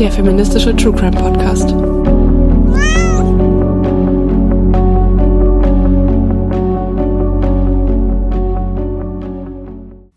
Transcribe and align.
Der 0.00 0.10
feministische 0.10 0.74
True 0.74 0.94
Crime 0.94 1.10
Podcast. 1.10 1.68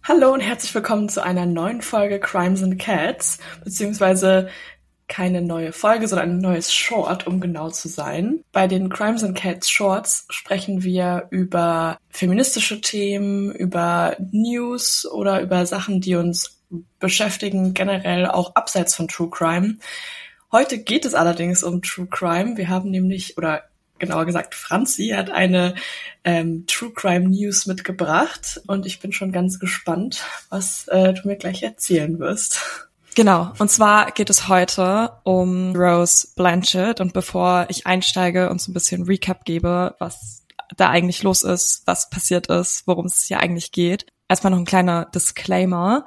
Hallo 0.04 0.34
und 0.34 0.40
herzlich 0.40 0.74
willkommen 0.74 1.10
zu 1.10 1.22
einer 1.22 1.46
neuen 1.46 1.82
Folge 1.82 2.22
Crimes 2.22 2.64
and 2.64 2.80
Cats, 2.80 3.40
beziehungsweise 3.66 4.48
keine 5.10 5.42
neue 5.42 5.74
Folge, 5.74 6.08
sondern 6.08 6.30
ein 6.30 6.38
neues 6.38 6.74
Short, 6.74 7.28
um 7.28 7.42
genau 7.42 7.70
zu 7.70 7.90
sein. 7.90 8.40
Bei 8.54 8.68
den 8.68 8.88
Crimes 8.88 9.22
and 9.22 9.38
Cats 9.38 9.70
Shorts 9.70 10.28
sprechen 10.30 10.84
wir 10.84 11.28
über 11.30 11.98
feministische 12.10 12.80
Themen, 12.80 13.54
über 13.54 14.16
News 14.32 15.06
oder 15.06 15.42
über 15.42 15.66
Sachen, 15.66 16.00
die 16.00 16.16
uns 16.16 16.63
beschäftigen, 17.00 17.74
generell 17.74 18.28
auch 18.28 18.56
abseits 18.56 18.96
von 18.96 19.08
True 19.08 19.30
Crime. 19.30 19.78
Heute 20.52 20.78
geht 20.78 21.06
es 21.06 21.16
allerdings 21.16 21.64
um 21.64 21.82
True 21.82 22.08
Crime. 22.08 22.58
Wir 22.58 22.70
haben 22.70 22.92
nämlich, 22.92 23.38
oder 23.38 23.64
genauer 24.00 24.26
gesagt, 24.26 24.56
Franzi 24.56 25.10
hat 25.16 25.30
eine 25.30 25.76
ähm, 26.24 26.66
True 26.68 26.92
Crime 26.94 27.30
News 27.30 27.66
mitgebracht 27.66 28.62
und 28.68 28.86
ich 28.86 29.00
bin 29.00 29.12
schon 29.12 29.32
ganz 29.32 29.60
gespannt, 29.60 30.24
was 30.50 30.88
äh, 30.90 31.14
du 31.14 31.28
mir 31.28 31.38
gleich 31.38 31.64
erzählen 31.64 32.20
wirst. 32.20 32.90
Genau, 33.16 33.54
und 33.60 33.70
zwar 33.70 34.12
geht 34.12 34.32
es 34.32 34.48
heute 34.48 35.12
um 35.24 35.76
Rose 35.76 36.28
Blanchett 36.36 37.00
und 37.00 37.14
bevor 37.14 37.68
ich 37.70 37.86
einsteige 37.86 38.50
und 38.50 38.60
so 38.60 38.72
ein 38.72 38.74
bisschen 38.74 39.04
Recap 39.04 39.46
gebe, 39.46 39.96
was 40.00 40.44
da 40.78 40.90
eigentlich 40.90 41.22
los 41.22 41.44
ist, 41.44 41.84
was 41.86 42.10
passiert 42.10 42.48
ist, 42.48 42.88
worum 42.88 43.06
es 43.06 43.26
hier 43.26 43.40
eigentlich 43.40 43.72
geht, 43.72 44.08
erstmal 44.28 44.52
noch 44.52 44.58
ein 44.58 44.66
kleiner 44.66 45.06
Disclaimer. 45.06 46.06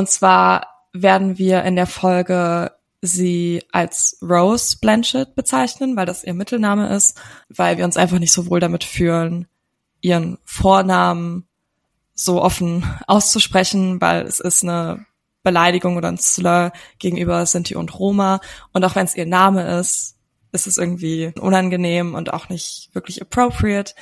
Und 0.00 0.08
zwar 0.08 0.86
werden 0.94 1.36
wir 1.36 1.62
in 1.62 1.76
der 1.76 1.86
Folge 1.86 2.72
sie 3.02 3.62
als 3.70 4.16
Rose 4.22 4.78
Blanchett 4.80 5.34
bezeichnen, 5.34 5.94
weil 5.94 6.06
das 6.06 6.24
ihr 6.24 6.32
Mittelname 6.32 6.88
ist, 6.96 7.20
weil 7.50 7.76
wir 7.76 7.84
uns 7.84 7.98
einfach 7.98 8.18
nicht 8.18 8.32
so 8.32 8.48
wohl 8.48 8.60
damit 8.60 8.82
fühlen, 8.82 9.46
ihren 10.00 10.38
Vornamen 10.46 11.46
so 12.14 12.40
offen 12.40 12.82
auszusprechen, 13.08 14.00
weil 14.00 14.22
es 14.22 14.40
ist 14.40 14.62
eine 14.62 15.04
Beleidigung 15.42 15.98
oder 15.98 16.08
ein 16.08 16.16
Slur 16.16 16.72
gegenüber 16.98 17.44
Sinti 17.44 17.76
und 17.76 17.98
Roma. 17.98 18.40
Und 18.72 18.82
auch 18.86 18.94
wenn 18.94 19.04
es 19.04 19.14
ihr 19.14 19.26
Name 19.26 19.78
ist, 19.80 20.16
ist 20.52 20.66
es 20.66 20.78
irgendwie 20.78 21.34
unangenehm 21.38 22.14
und 22.14 22.32
auch 22.32 22.48
nicht 22.48 22.88
wirklich 22.94 23.20
appropriate. 23.20 23.92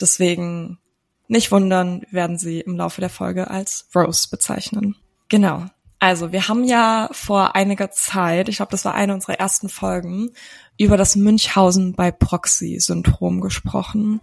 Deswegen 0.00 0.78
nicht 1.26 1.50
wundern, 1.50 2.02
werden 2.12 2.38
sie 2.38 2.60
im 2.60 2.76
Laufe 2.76 3.00
der 3.00 3.10
Folge 3.10 3.50
als 3.50 3.88
Rose 3.92 4.28
bezeichnen. 4.30 4.94
Genau. 5.28 5.66
Also, 6.00 6.30
wir 6.32 6.48
haben 6.48 6.62
ja 6.64 7.08
vor 7.12 7.56
einiger 7.56 7.90
Zeit, 7.90 8.48
ich 8.48 8.56
glaube, 8.56 8.70
das 8.70 8.84
war 8.84 8.94
eine 8.94 9.14
unserer 9.14 9.34
ersten 9.34 9.68
Folgen, 9.68 10.30
über 10.78 10.96
das 10.96 11.16
Münchhausen 11.16 11.94
bei 11.94 12.12
Proxy-Syndrom 12.12 13.40
gesprochen. 13.40 14.20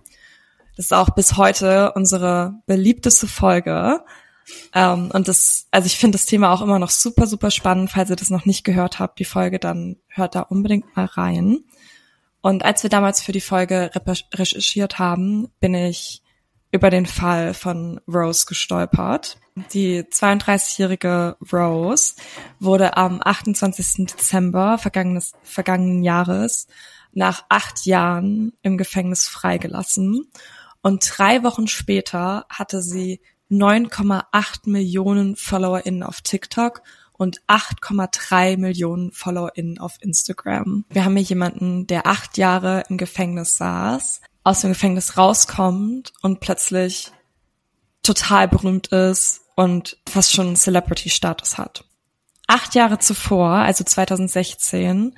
Das 0.78 0.86
ist 0.86 0.94
auch 0.94 1.10
bis 1.10 1.38
heute 1.38 1.92
unsere 1.94 2.56
beliebteste 2.66 3.28
Folge. 3.28 4.04
Ähm, 4.74 5.10
und 5.12 5.28
das, 5.28 5.68
also 5.72 5.86
ich 5.88 5.98
finde 5.98 6.18
das 6.18 6.26
Thema 6.26 6.52
auch 6.52 6.62
immer 6.62 6.80
noch 6.80 6.92
super, 6.92 7.28
super 7.28 7.52
spannend. 7.52 7.92
Falls 7.92 8.10
ihr 8.10 8.16
das 8.16 8.30
noch 8.30 8.46
nicht 8.46 8.64
gehört 8.64 9.00
habt, 9.00 9.20
die 9.20 9.26
Folge, 9.26 9.60
dann 9.60 9.98
hört 10.08 10.36
da 10.36 10.42
unbedingt 10.42 10.96
mal 10.96 11.06
rein. 11.06 11.60
Und 12.42 12.64
als 12.64 12.84
wir 12.84 12.90
damals 12.90 13.22
für 13.22 13.32
die 13.32 13.42
Folge 13.42 13.90
recherchiert 14.34 15.00
haben, 15.00 15.50
bin 15.60 15.74
ich 15.74 16.22
über 16.76 16.90
den 16.90 17.06
Fall 17.06 17.54
von 17.54 18.00
Rose 18.08 18.46
gestolpert. 18.46 19.38
Die 19.74 20.04
32-jährige 20.04 21.38
Rose 21.52 22.16
wurde 22.60 22.98
am 22.98 23.22
28. 23.24 24.06
Dezember 24.06 24.78
vergangenes, 24.78 25.34
vergangenen 25.44 26.04
Jahres 26.04 26.68
nach 27.14 27.46
acht 27.50 27.86
Jahren 27.86 28.54
im 28.62 28.78
Gefängnis 28.78 29.28
freigelassen. 29.28 30.30
Und 30.82 31.10
drei 31.18 31.44
Wochen 31.44 31.68
später 31.68 32.46
hatte 32.50 32.82
sie 32.82 33.22
9,8 33.50 34.70
Millionen 34.70 35.36
FollowerInnen 35.36 36.04
auf 36.04 36.22
TikTok 36.22 36.82
und 37.14 37.42
8,3 37.48 38.58
Millionen 38.58 39.12
FollowerInnen 39.12 39.80
auf 39.80 39.96
Instagram. 40.02 40.84
Wir 40.90 41.06
haben 41.06 41.16
hier 41.16 41.24
jemanden, 41.24 41.88
der 41.88 42.08
acht 42.08 42.38
Jahre 42.38 42.84
im 42.90 42.98
Gefängnis 42.98 43.56
saß, 43.56 44.22
aus 44.46 44.62
dem 44.62 44.72
Gefängnis 44.72 45.18
rauskommt 45.18 46.14
und 46.22 46.40
plötzlich 46.40 47.12
total 48.04 48.48
berühmt 48.48 48.88
ist 48.88 49.42
und 49.56 49.98
fast 50.08 50.32
schon 50.32 50.56
Celebrity-Status 50.56 51.58
hat. 51.58 51.84
Acht 52.48 52.76
Jahre 52.76 53.00
zuvor, 53.00 53.50
also 53.50 53.84
2016, 53.84 55.18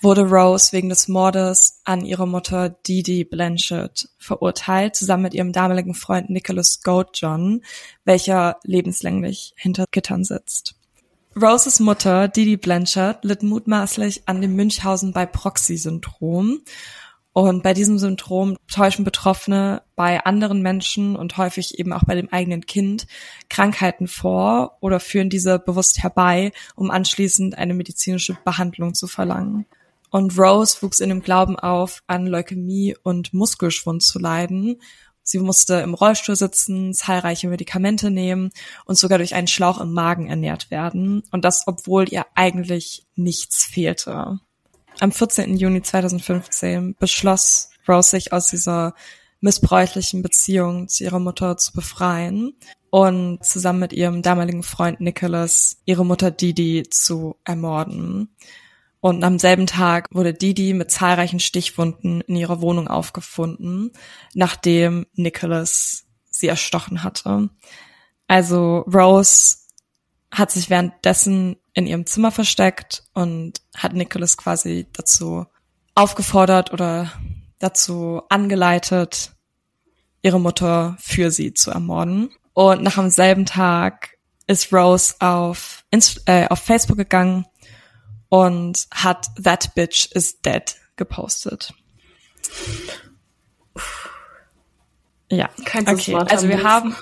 wurde 0.00 0.22
Rose 0.22 0.72
wegen 0.72 0.88
des 0.88 1.08
Mordes 1.08 1.80
an 1.84 2.04
ihre 2.04 2.26
Mutter 2.26 2.70
Didi 2.70 3.24
Blanchett 3.24 4.08
verurteilt, 4.18 4.94
zusammen 4.94 5.24
mit 5.24 5.34
ihrem 5.34 5.52
damaligen 5.52 5.94
Freund 5.94 6.30
Nicholas 6.30 6.82
Goldjohn, 6.82 7.62
welcher 8.04 8.58
lebenslänglich 8.62 9.54
hinter 9.56 9.86
Gittern 9.90 10.24
sitzt. 10.24 10.76
Roses 11.34 11.80
Mutter, 11.80 12.28
Didi 12.28 12.56
Blanchett, 12.56 13.24
litt 13.24 13.42
mutmaßlich 13.42 14.22
an 14.26 14.40
dem 14.40 14.54
Münchhausen 14.54 15.12
bei 15.12 15.24
Proxy-Syndrom. 15.24 16.60
Und 17.34 17.62
bei 17.62 17.72
diesem 17.72 17.98
Syndrom 17.98 18.58
täuschen 18.70 19.04
Betroffene 19.04 19.82
bei 19.96 20.22
anderen 20.24 20.60
Menschen 20.60 21.16
und 21.16 21.38
häufig 21.38 21.78
eben 21.78 21.94
auch 21.94 22.04
bei 22.04 22.14
dem 22.14 22.30
eigenen 22.30 22.66
Kind 22.66 23.06
Krankheiten 23.48 24.06
vor 24.06 24.76
oder 24.80 25.00
führen 25.00 25.30
diese 25.30 25.58
bewusst 25.58 26.02
herbei, 26.02 26.52
um 26.76 26.90
anschließend 26.90 27.56
eine 27.56 27.72
medizinische 27.72 28.36
Behandlung 28.44 28.92
zu 28.92 29.06
verlangen. 29.06 29.64
Und 30.10 30.38
Rose 30.38 30.82
wuchs 30.82 31.00
in 31.00 31.08
dem 31.08 31.22
Glauben 31.22 31.58
auf, 31.58 32.02
an 32.06 32.26
Leukämie 32.26 32.96
und 33.02 33.32
Muskelschwund 33.32 34.02
zu 34.02 34.18
leiden. 34.18 34.78
Sie 35.22 35.38
musste 35.38 35.76
im 35.76 35.94
Rollstuhl 35.94 36.36
sitzen, 36.36 36.92
zahlreiche 36.92 37.48
Medikamente 37.48 38.10
nehmen 38.10 38.50
und 38.84 38.98
sogar 38.98 39.16
durch 39.16 39.34
einen 39.34 39.46
Schlauch 39.46 39.80
im 39.80 39.94
Magen 39.94 40.28
ernährt 40.28 40.70
werden. 40.70 41.22
Und 41.30 41.46
das, 41.46 41.66
obwohl 41.66 42.12
ihr 42.12 42.26
eigentlich 42.34 43.06
nichts 43.14 43.64
fehlte. 43.64 44.40
Am 45.00 45.10
14. 45.10 45.56
Juni 45.56 45.82
2015 45.82 46.96
beschloss 46.98 47.70
Rose 47.88 48.10
sich 48.10 48.32
aus 48.32 48.48
dieser 48.48 48.94
missbräuchlichen 49.40 50.22
Beziehung 50.22 50.88
zu 50.88 51.04
ihrer 51.04 51.18
Mutter 51.18 51.56
zu 51.56 51.72
befreien 51.72 52.54
und 52.90 53.44
zusammen 53.44 53.80
mit 53.80 53.92
ihrem 53.92 54.22
damaligen 54.22 54.62
Freund 54.62 55.00
Nicholas 55.00 55.78
ihre 55.84 56.06
Mutter 56.06 56.30
Didi 56.30 56.84
zu 56.88 57.36
ermorden. 57.44 58.36
Und 59.00 59.24
am 59.24 59.40
selben 59.40 59.66
Tag 59.66 60.06
wurde 60.12 60.32
Didi 60.32 60.74
mit 60.74 60.92
zahlreichen 60.92 61.40
Stichwunden 61.40 62.20
in 62.20 62.36
ihrer 62.36 62.60
Wohnung 62.60 62.86
aufgefunden, 62.86 63.90
nachdem 64.34 65.06
Nicholas 65.14 66.04
sie 66.30 66.46
erstochen 66.46 67.02
hatte. 67.02 67.50
Also 68.28 68.78
Rose 68.80 69.56
hat 70.30 70.52
sich 70.52 70.70
währenddessen 70.70 71.56
in 71.74 71.86
ihrem 71.86 72.06
Zimmer 72.06 72.30
versteckt 72.30 73.04
und 73.14 73.60
hat 73.76 73.94
Nicholas 73.94 74.36
quasi 74.36 74.86
dazu 74.92 75.46
aufgefordert 75.94 76.72
oder 76.72 77.12
dazu 77.58 78.22
angeleitet, 78.28 79.32
ihre 80.22 80.40
Mutter 80.40 80.96
für 81.00 81.30
sie 81.30 81.54
zu 81.54 81.70
ermorden. 81.70 82.30
Und 82.54 82.82
nach 82.82 82.96
dem 82.96 83.10
selben 83.10 83.46
Tag 83.46 84.18
ist 84.46 84.72
Rose 84.72 85.14
auf, 85.20 85.84
Inst 85.90 86.22
äh, 86.26 86.46
auf 86.48 86.58
Facebook 86.58 86.98
gegangen 86.98 87.46
und 88.28 88.86
hat 88.90 89.28
That 89.42 89.74
Bitch 89.74 90.10
is 90.12 90.40
Dead 90.40 90.62
gepostet. 90.96 91.72
Ja, 95.30 95.48
kein 95.64 95.88
okay. 95.88 96.14
Also 96.14 96.48
wir 96.48 96.62
haben 96.62 96.94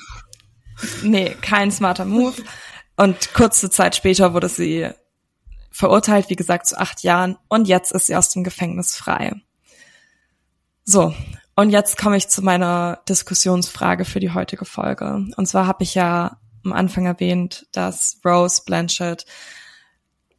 nee, 1.03 1.35
kein 1.41 1.73
smarter 1.73 2.05
Move. 2.05 2.35
Und 3.01 3.33
kurze 3.33 3.71
Zeit 3.71 3.97
später 3.97 4.35
wurde 4.35 4.51
sie 4.51 4.91
verurteilt, 5.71 6.29
wie 6.29 6.37
gesagt, 6.37 6.67
zu 6.67 6.79
acht 6.79 7.03
Jahren. 7.03 7.39
Und 7.49 7.67
jetzt 7.67 7.93
ist 7.93 8.09
sie 8.09 8.15
aus 8.15 8.29
dem 8.29 8.45
Gefängnis 8.45 8.95
frei. 8.95 9.33
So, 10.85 11.15
und 11.57 11.71
jetzt 11.71 11.97
komme 11.97 12.19
ich 12.19 12.29
zu 12.29 12.43
meiner 12.43 13.01
Diskussionsfrage 13.09 14.05
für 14.05 14.21
die 14.21 14.35
heutige 14.35 14.67
Folge. 14.67 15.27
Und 15.35 15.47
zwar 15.47 15.67
habe 15.67 15.83
ich 15.83 15.95
ja 15.95 16.37
am 16.63 16.75
Anfang 16.75 17.07
erwähnt, 17.07 17.67
dass 17.73 18.21
Rose 18.23 18.61
Blanchett 18.67 19.25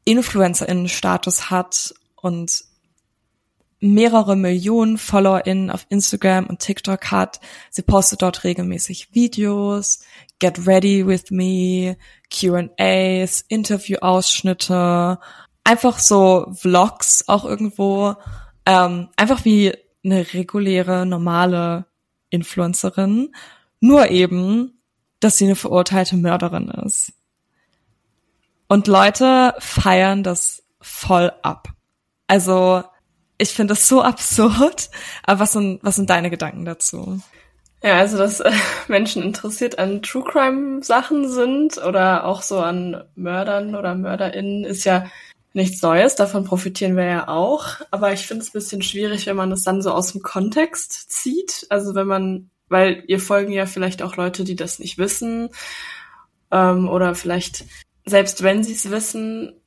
InfluencerInnen-Status 0.06 1.50
hat 1.50 1.96
und 2.16 2.64
mehrere 3.80 4.36
Millionen 4.36 5.00
FollowerInnen 5.00 5.72
auf 5.72 5.88
Instagram 5.90 6.46
und 6.46 6.60
TikTok 6.60 7.10
hat. 7.10 7.40
Sie 7.72 7.82
postet 7.82 8.22
dort 8.22 8.44
regelmäßig 8.44 9.16
Videos, 9.16 10.02
Get 10.42 10.68
Ready 10.68 11.06
with 11.06 11.32
Me, 11.32 11.96
Q&As, 12.30 13.46
Interview-Ausschnitte, 13.48 15.20
einfach 15.64 16.00
so 16.00 16.48
Vlogs 16.54 17.24
auch 17.28 17.46
irgendwo, 17.46 18.16
ähm, 18.66 19.10
einfach 19.16 19.46
wie 19.46 19.72
eine 20.04 20.34
reguläre, 20.34 21.06
normale 21.06 21.86
Influencerin, 22.32 23.34
nur 23.80 24.10
eben, 24.10 24.82
dass 25.20 25.38
sie 25.38 25.46
eine 25.46 25.56
verurteilte 25.56 26.18
Mörderin 26.18 26.70
ist. 26.86 27.14
Und 28.68 28.88
Leute 28.88 29.54
feiern 29.60 30.24
das 30.24 30.64
voll 30.82 31.32
ab. 31.44 31.70
Also 32.26 32.84
ich 33.38 33.50
finde 33.50 33.74
das 33.74 33.88
so 33.88 34.02
absurd. 34.02 34.90
Aber 35.24 35.42
was 35.42 35.54
sind, 35.54 35.84
was 35.84 35.96
sind 35.96 36.10
deine 36.10 36.30
Gedanken 36.30 36.66
dazu? 36.66 37.20
Ja, 37.84 37.98
also 37.98 38.18
dass 38.18 38.40
äh, 38.40 38.52
Menschen 38.88 39.24
interessiert 39.24 39.80
an 39.80 40.02
True 40.02 40.24
Crime 40.24 40.84
Sachen 40.84 41.30
sind 41.30 41.78
oder 41.78 42.26
auch 42.26 42.42
so 42.42 42.60
an 42.60 43.04
Mördern 43.16 43.76
oder 43.76 43.96
MörderInnen 43.96 44.64
ist 44.64 44.84
ja 44.86 45.08
nichts 45.54 45.82
Neues. 45.82 46.16
Davon 46.16 46.44
profitieren 46.44 46.96
wir 46.96 47.06
ja 47.06 47.28
auch. 47.28 47.82
Aber 47.90 48.14
ich 48.14 48.28
finde 48.28 48.44
es 48.44 48.50
ein 48.50 48.54
bisschen 48.54 48.82
schwierig, 48.82 49.26
wenn 49.26 49.36
man 49.36 49.50
das 49.50 49.64
dann 49.64 49.82
so 49.82 49.92
aus 49.92 50.12
dem 50.12 50.22
Kontext 50.22 51.12
zieht. 51.12 51.66
Also 51.70 51.96
wenn 51.96 52.08
man, 52.08 52.50
weil 52.70 53.04
ihr 53.08 53.20
folgen 53.20 53.52
ja 53.52 53.66
vielleicht 53.66 54.02
auch 54.04 54.16
Leute, 54.16 54.44
die 54.44 54.56
das 54.56 54.80
nicht 54.80 54.98
wissen. 54.98 55.50
Ähm, 56.52 56.88
oder 56.88 57.16
vielleicht, 57.16 57.66
selbst 58.06 58.44
wenn 58.44 58.64
sie 58.64 58.74
es 58.74 58.92
wissen, 58.92 59.60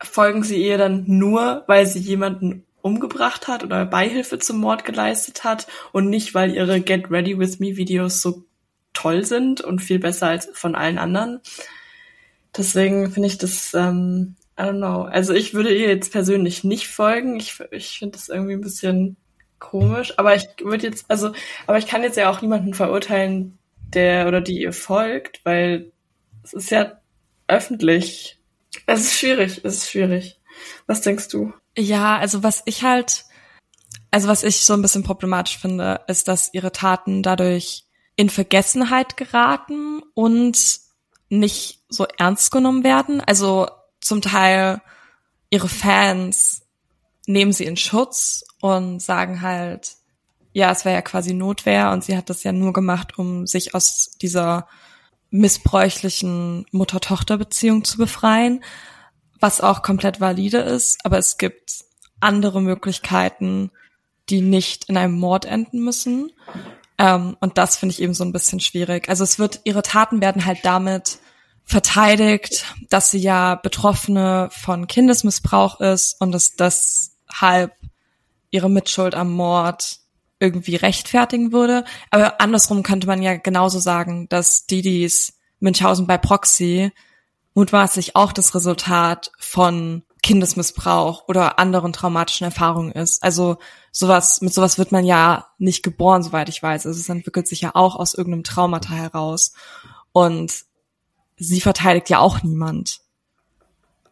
folgen 0.00 0.44
sie 0.44 0.64
ihr 0.64 0.78
dann 0.78 1.04
nur, 1.06 1.64
weil 1.66 1.86
sie 1.86 1.98
jemanden 1.98 2.64
umgebracht 2.82 3.48
hat 3.48 3.64
oder 3.64 3.84
Beihilfe 3.84 4.38
zum 4.38 4.58
Mord 4.58 4.84
geleistet 4.84 5.44
hat 5.44 5.66
und 5.92 6.08
nicht, 6.08 6.34
weil 6.34 6.54
ihre 6.54 6.80
Get 6.80 7.10
Ready 7.10 7.38
With 7.38 7.58
Me 7.58 7.76
Videos 7.76 8.20
so 8.20 8.44
toll 8.92 9.24
sind 9.24 9.60
und 9.60 9.80
viel 9.80 9.98
besser 9.98 10.28
als 10.28 10.48
von 10.52 10.74
allen 10.74 10.98
anderen. 10.98 11.40
Deswegen 12.56 13.10
finde 13.10 13.28
ich 13.28 13.38
das, 13.38 13.74
ähm, 13.74 14.36
I 14.58 14.62
don't 14.62 14.78
know. 14.78 15.02
Also 15.02 15.34
ich 15.34 15.54
würde 15.54 15.74
ihr 15.74 15.88
jetzt 15.88 16.10
persönlich 16.10 16.64
nicht 16.64 16.88
folgen. 16.88 17.36
Ich, 17.36 17.60
ich 17.70 17.98
finde 17.98 18.18
das 18.18 18.28
irgendwie 18.28 18.54
ein 18.54 18.60
bisschen 18.60 19.16
komisch. 19.58 20.14
Aber 20.18 20.34
ich 20.34 20.46
würde 20.62 20.86
jetzt, 20.86 21.04
also, 21.08 21.32
aber 21.66 21.78
ich 21.78 21.86
kann 21.86 22.02
jetzt 22.02 22.16
ja 22.16 22.30
auch 22.30 22.42
niemanden 22.42 22.74
verurteilen, 22.74 23.58
der 23.76 24.26
oder 24.26 24.40
die 24.40 24.60
ihr 24.60 24.72
folgt, 24.72 25.44
weil 25.44 25.92
es 26.42 26.52
ist 26.52 26.70
ja 26.70 27.00
öffentlich. 27.46 28.38
Es 28.86 29.00
ist 29.00 29.18
schwierig, 29.18 29.60
es 29.64 29.76
ist 29.76 29.90
schwierig. 29.90 30.40
Was 30.86 31.00
denkst 31.00 31.28
du? 31.28 31.52
Ja, 31.78 32.18
also 32.18 32.42
was 32.42 32.62
ich 32.64 32.82
halt, 32.82 33.24
also 34.10 34.26
was 34.26 34.42
ich 34.42 34.64
so 34.64 34.74
ein 34.74 34.82
bisschen 34.82 35.04
problematisch 35.04 35.58
finde, 35.58 36.00
ist, 36.08 36.26
dass 36.26 36.52
ihre 36.52 36.72
Taten 36.72 37.22
dadurch 37.22 37.84
in 38.16 38.30
Vergessenheit 38.30 39.16
geraten 39.16 40.02
und 40.14 40.80
nicht 41.28 41.84
so 41.88 42.04
ernst 42.18 42.50
genommen 42.50 42.82
werden. 42.82 43.20
Also 43.20 43.68
zum 44.00 44.22
Teil 44.22 44.82
ihre 45.50 45.68
Fans 45.68 46.62
nehmen 47.26 47.52
sie 47.52 47.64
in 47.64 47.76
Schutz 47.76 48.44
und 48.60 49.00
sagen 49.00 49.40
halt, 49.40 49.92
ja, 50.52 50.72
es 50.72 50.84
wäre 50.84 50.96
ja 50.96 51.02
quasi 51.02 51.32
Notwehr 51.32 51.92
und 51.92 52.02
sie 52.02 52.16
hat 52.16 52.28
das 52.28 52.42
ja 52.42 52.50
nur 52.50 52.72
gemacht, 52.72 53.18
um 53.20 53.46
sich 53.46 53.76
aus 53.76 54.16
dieser 54.20 54.66
missbräuchlichen 55.30 56.66
Mutter-Tochter-Beziehung 56.72 57.84
zu 57.84 57.98
befreien 57.98 58.64
was 59.40 59.60
auch 59.60 59.82
komplett 59.82 60.20
valide 60.20 60.58
ist, 60.58 60.98
aber 61.04 61.18
es 61.18 61.38
gibt 61.38 61.84
andere 62.20 62.60
Möglichkeiten, 62.60 63.70
die 64.28 64.40
nicht 64.40 64.88
in 64.88 64.96
einem 64.96 65.14
Mord 65.18 65.44
enden 65.44 65.80
müssen. 65.80 66.32
Ähm, 66.98 67.36
und 67.40 67.58
das 67.58 67.76
finde 67.76 67.92
ich 67.92 68.02
eben 68.02 68.14
so 68.14 68.24
ein 68.24 68.32
bisschen 68.32 68.60
schwierig. 68.60 69.08
Also 69.08 69.24
es 69.24 69.38
wird, 69.38 69.60
ihre 69.64 69.82
Taten 69.82 70.20
werden 70.20 70.44
halt 70.44 70.60
damit 70.64 71.18
verteidigt, 71.64 72.64
dass 72.88 73.10
sie 73.10 73.18
ja 73.18 73.54
Betroffene 73.54 74.48
von 74.50 74.86
Kindesmissbrauch 74.86 75.80
ist 75.80 76.20
und 76.20 76.32
dass 76.32 76.56
deshalb 76.56 77.72
ihre 78.50 78.70
Mitschuld 78.70 79.14
am 79.14 79.32
Mord 79.32 79.98
irgendwie 80.40 80.76
rechtfertigen 80.76 81.52
würde. 81.52 81.84
Aber 82.10 82.40
andersrum 82.40 82.82
könnte 82.82 83.06
man 83.06 83.22
ja 83.22 83.36
genauso 83.36 83.78
sagen, 83.80 84.28
dass 84.28 84.66
Didis 84.66 85.34
Münchhausen 85.60 86.06
bei 86.06 86.18
Proxy 86.18 86.92
mutmaßlich 87.58 88.14
auch 88.14 88.32
das 88.32 88.54
Resultat 88.54 89.32
von 89.36 90.04
Kindesmissbrauch 90.22 91.24
oder 91.26 91.58
anderen 91.58 91.92
traumatischen 91.92 92.44
Erfahrungen 92.44 92.92
ist. 92.92 93.20
Also 93.24 93.56
sowas, 93.90 94.40
mit 94.42 94.54
sowas 94.54 94.78
wird 94.78 94.92
man 94.92 95.04
ja 95.04 95.48
nicht 95.58 95.82
geboren, 95.82 96.22
soweit 96.22 96.48
ich 96.48 96.62
weiß. 96.62 96.86
Also 96.86 97.00
es 97.00 97.08
entwickelt 97.08 97.48
sich 97.48 97.60
ja 97.60 97.72
auch 97.74 97.96
aus 97.96 98.14
irgendeinem 98.14 98.44
Traumata 98.44 98.94
heraus. 98.94 99.54
Und 100.12 100.66
sie 101.36 101.60
verteidigt 101.60 102.08
ja 102.10 102.20
auch 102.20 102.44
niemand. 102.44 103.00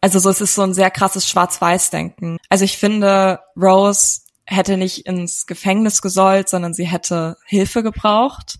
Also 0.01 0.19
so, 0.19 0.29
es 0.29 0.41
ist 0.41 0.55
so 0.55 0.63
ein 0.63 0.73
sehr 0.73 0.91
krasses 0.91 1.25
Schwarz-Weiß-Denken. 1.29 2.39
Also 2.49 2.65
ich 2.65 2.77
finde, 2.77 3.39
Rose 3.55 4.23
hätte 4.43 4.75
nicht 4.75 5.05
ins 5.05 5.45
Gefängnis 5.45 6.01
gesollt, 6.01 6.49
sondern 6.49 6.73
sie 6.73 6.85
hätte 6.85 7.37
Hilfe 7.45 7.81
gebraucht 7.81 8.59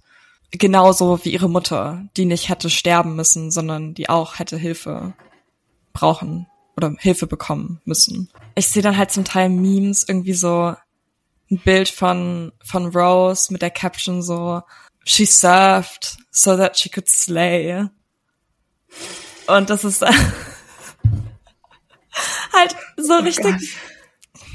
genauso 0.51 1.23
wie 1.23 1.31
ihre 1.31 1.49
Mutter, 1.49 2.05
die 2.15 2.25
nicht 2.25 2.49
hätte 2.49 2.69
sterben 2.69 3.15
müssen, 3.15 3.51
sondern 3.51 3.93
die 3.93 4.09
auch 4.09 4.39
hätte 4.39 4.57
Hilfe 4.57 5.13
brauchen 5.93 6.47
oder 6.75 6.93
Hilfe 6.99 7.27
bekommen 7.27 7.81
müssen. 7.85 8.29
Ich 8.55 8.67
sehe 8.67 8.83
dann 8.83 8.97
halt 8.97 9.11
zum 9.11 9.25
Teil 9.25 9.49
Memes, 9.49 10.05
irgendwie 10.07 10.33
so 10.33 10.75
ein 11.49 11.59
Bild 11.59 11.89
von, 11.89 12.51
von 12.63 12.87
Rose 12.87 13.51
mit 13.51 13.61
der 13.61 13.71
Caption 13.71 14.21
so, 14.21 14.61
she 15.03 15.25
served 15.25 16.17
so 16.29 16.55
that 16.55 16.77
she 16.77 16.89
could 16.89 17.09
slay. 17.09 17.87
Und 19.47 19.69
das 19.69 19.83
ist 19.83 20.01
halt 22.53 22.75
so 22.97 23.13
oh 23.13 23.23
richtig, 23.23 23.43
Gott. 23.43 23.61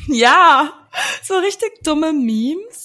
ja, 0.09 0.73
so 1.23 1.39
richtig 1.39 1.83
dumme 1.83 2.13
Memes 2.13 2.82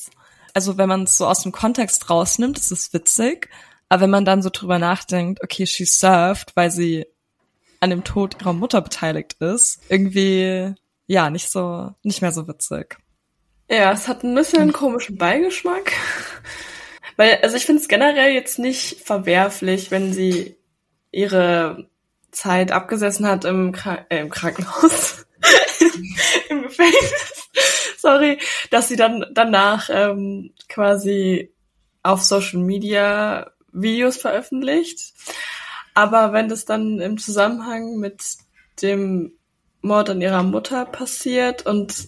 also 0.58 0.80
wenn 0.80 0.90
man 0.90 1.04
es 1.04 1.18
so 1.18 1.28
aus 1.28 1.44
dem 1.44 1.52
Kontext 1.52 2.10
rausnimmt, 2.10 2.58
ist 2.58 2.72
es 2.72 2.92
witzig. 2.92 3.48
Aber 3.90 4.02
wenn 4.02 4.10
man 4.10 4.26
dann 4.26 4.42
so 4.42 4.50
drüber 4.52 4.80
nachdenkt, 4.80 5.44
okay, 5.44 5.68
she 5.68 5.86
served, 5.86 6.54
weil 6.56 6.72
sie 6.72 7.06
an 7.80 7.92
dem 7.92 8.04
Tod 8.04 8.38
ihrer 8.42 8.54
Mutter 8.54 8.82
beteiligt 8.82 9.34
ist, 9.34 9.80
irgendwie, 9.88 10.74
ja, 11.06 11.30
nicht 11.30 11.52
so, 11.52 11.92
nicht 12.02 12.24
mehr 12.24 12.32
so 12.32 12.48
witzig. 12.48 12.98
Ja, 13.70 13.92
es 13.92 14.08
hat 14.08 14.24
ein 14.24 14.34
bisschen 14.34 14.64
einen 14.64 14.74
komischen 14.74 15.20
Beigeschmack. 15.20 15.92
Weil, 17.18 17.38
also 17.44 17.56
ich 17.56 17.68
finde 17.68 17.84
es 17.84 17.88
generell 17.88 18.32
jetzt 18.32 18.58
nicht 18.58 19.02
verwerflich, 19.06 19.92
wenn 19.92 20.12
sie 20.12 20.58
ihre 21.12 21.88
Zeit 22.32 22.72
abgesessen 22.72 23.28
hat 23.28 23.46
im, 23.46 23.74
Krank 23.74 24.08
äh, 24.10 24.22
im 24.22 24.32
Krankenhaus, 24.32 25.28
im 26.50 26.64
Gefängnis 26.64 27.37
sorry, 28.02 28.40
dass 28.72 28.88
sie 28.88 28.96
dann 28.96 29.26
danach 29.34 29.90
ähm, 29.92 30.54
quasi 30.70 31.52
auf 32.04 32.22
Social 32.22 32.60
Media 32.60 33.52
Videos 33.72 34.18
veröffentlicht. 34.18 35.14
Aber 35.94 36.32
wenn 36.32 36.48
das 36.48 36.66
dann 36.66 37.00
im 37.00 37.18
Zusammenhang 37.18 37.98
mit 37.98 38.22
dem 38.82 39.34
Mord 39.82 40.10
an 40.10 40.22
ihrer 40.22 40.44
Mutter 40.44 40.86
passiert 40.86 41.66
und 41.66 42.08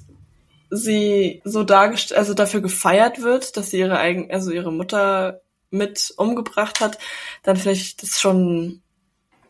sie 0.70 1.42
so 1.44 1.64
dargestellt, 1.64 2.20
also 2.20 2.34
dafür 2.34 2.62
gefeiert 2.62 3.22
wird, 3.22 3.58
dass 3.58 3.72
sie 3.72 3.80
ihre 3.80 3.98
eigen, 3.98 4.32
also 4.32 4.52
ihre 4.52 4.72
Mutter 4.72 5.42
mit 5.72 6.14
umgebracht 6.18 6.82
hat, 6.82 7.00
dann 7.44 7.58
vielleicht 7.58 8.04
das 8.04 8.20
schon 8.20 8.82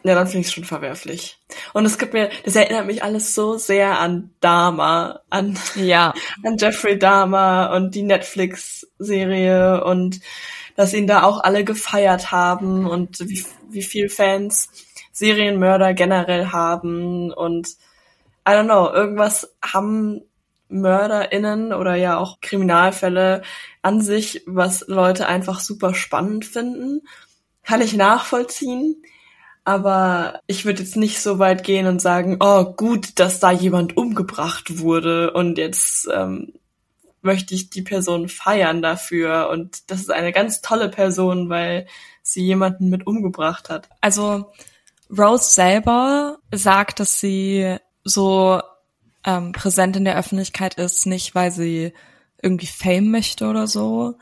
ja, 0.03 0.15
dann 0.15 0.27
finde 0.27 0.41
ich 0.41 0.48
es 0.48 0.53
schon 0.53 0.63
verwerflich. 0.63 1.39
Und 1.74 1.86
es 1.86 1.98
gibt 1.98 2.13
mir, 2.13 2.29
das 2.46 2.56
erinnert 2.56 2.86
mich 2.86 3.03
alles 3.03 3.36
so 3.36 3.58
sehr 3.58 4.00
an 4.00 4.29
Dama, 4.39 5.20
an, 5.29 5.58
ja. 5.75 6.13
an 6.46 6.58
Jeffrey 6.58 6.98
Dahmer 6.98 7.72
und 7.75 7.96
die 7.96 8.03
Netflix-Serie 8.03 9.84
und 9.84 10.22
dass 10.75 10.94
ihn 10.94 11.08
da 11.08 11.24
auch 11.24 11.44
alle 11.44 11.65
gefeiert 11.65 12.32
haben 12.32 12.88
und 12.88 13.20
wie, 13.20 13.46
wie 13.70 13.84
viel 13.84 14.10
Fans 14.10 14.70
Serienmörder 15.12 15.94
generell 15.94 16.48
haben 16.48 17.34
und 17.34 17.75
I 18.48 18.51
don't 18.51 18.65
know, 18.65 18.89
irgendwas 18.89 19.53
haben 19.62 20.22
MörderInnen 20.70 21.74
oder 21.74 21.96
ja 21.96 22.18
auch 22.18 22.39
Kriminalfälle 22.41 23.41
an 23.82 24.01
sich, 24.01 24.44
was 24.46 24.86
Leute 24.88 25.27
einfach 25.27 25.60
super 25.60 25.94
spannend 25.94 26.46
finden. 26.46 27.01
Kann 27.63 27.82
ich 27.82 27.94
nachvollziehen. 27.94 29.03
Aber 29.69 30.41
ich 30.47 30.65
würde 30.65 30.81
jetzt 30.81 30.95
nicht 30.95 31.21
so 31.21 31.38
weit 31.38 31.63
gehen 31.63 31.85
und 31.85 32.01
sagen, 32.01 32.38
oh 32.39 32.73
gut, 32.73 33.19
dass 33.19 33.39
da 33.39 33.51
jemand 33.51 33.95
umgebracht 33.97 34.79
wurde 34.79 35.31
und 35.31 35.59
jetzt 35.59 36.09
ähm, 36.11 36.53
möchte 37.21 37.53
ich 37.53 37.69
die 37.69 37.83
Person 37.83 38.29
feiern 38.29 38.81
dafür 38.81 39.49
und 39.51 39.91
das 39.91 39.99
ist 39.99 40.11
eine 40.11 40.31
ganz 40.31 40.61
tolle 40.61 40.89
Person, 40.89 41.49
weil 41.49 41.85
sie 42.23 42.41
jemanden 42.41 42.89
mit 42.89 43.05
umgebracht 43.05 43.69
hat. 43.69 43.88
Also 44.01 44.51
Rose 45.15 45.51
selber 45.51 46.39
sagt, 46.51 46.99
dass 46.99 47.19
sie 47.19 47.77
so 48.03 48.63
ähm, 49.23 49.51
präsent 49.51 49.95
in 49.95 50.05
der 50.05 50.17
Öffentlichkeit 50.17 50.73
ist, 50.79 51.05
nicht 51.05 51.35
weil 51.35 51.51
sie 51.51 51.93
irgendwie 52.41 52.65
Fame 52.65 53.11
möchte 53.11 53.45
oder 53.45 53.67
so, 53.67 54.15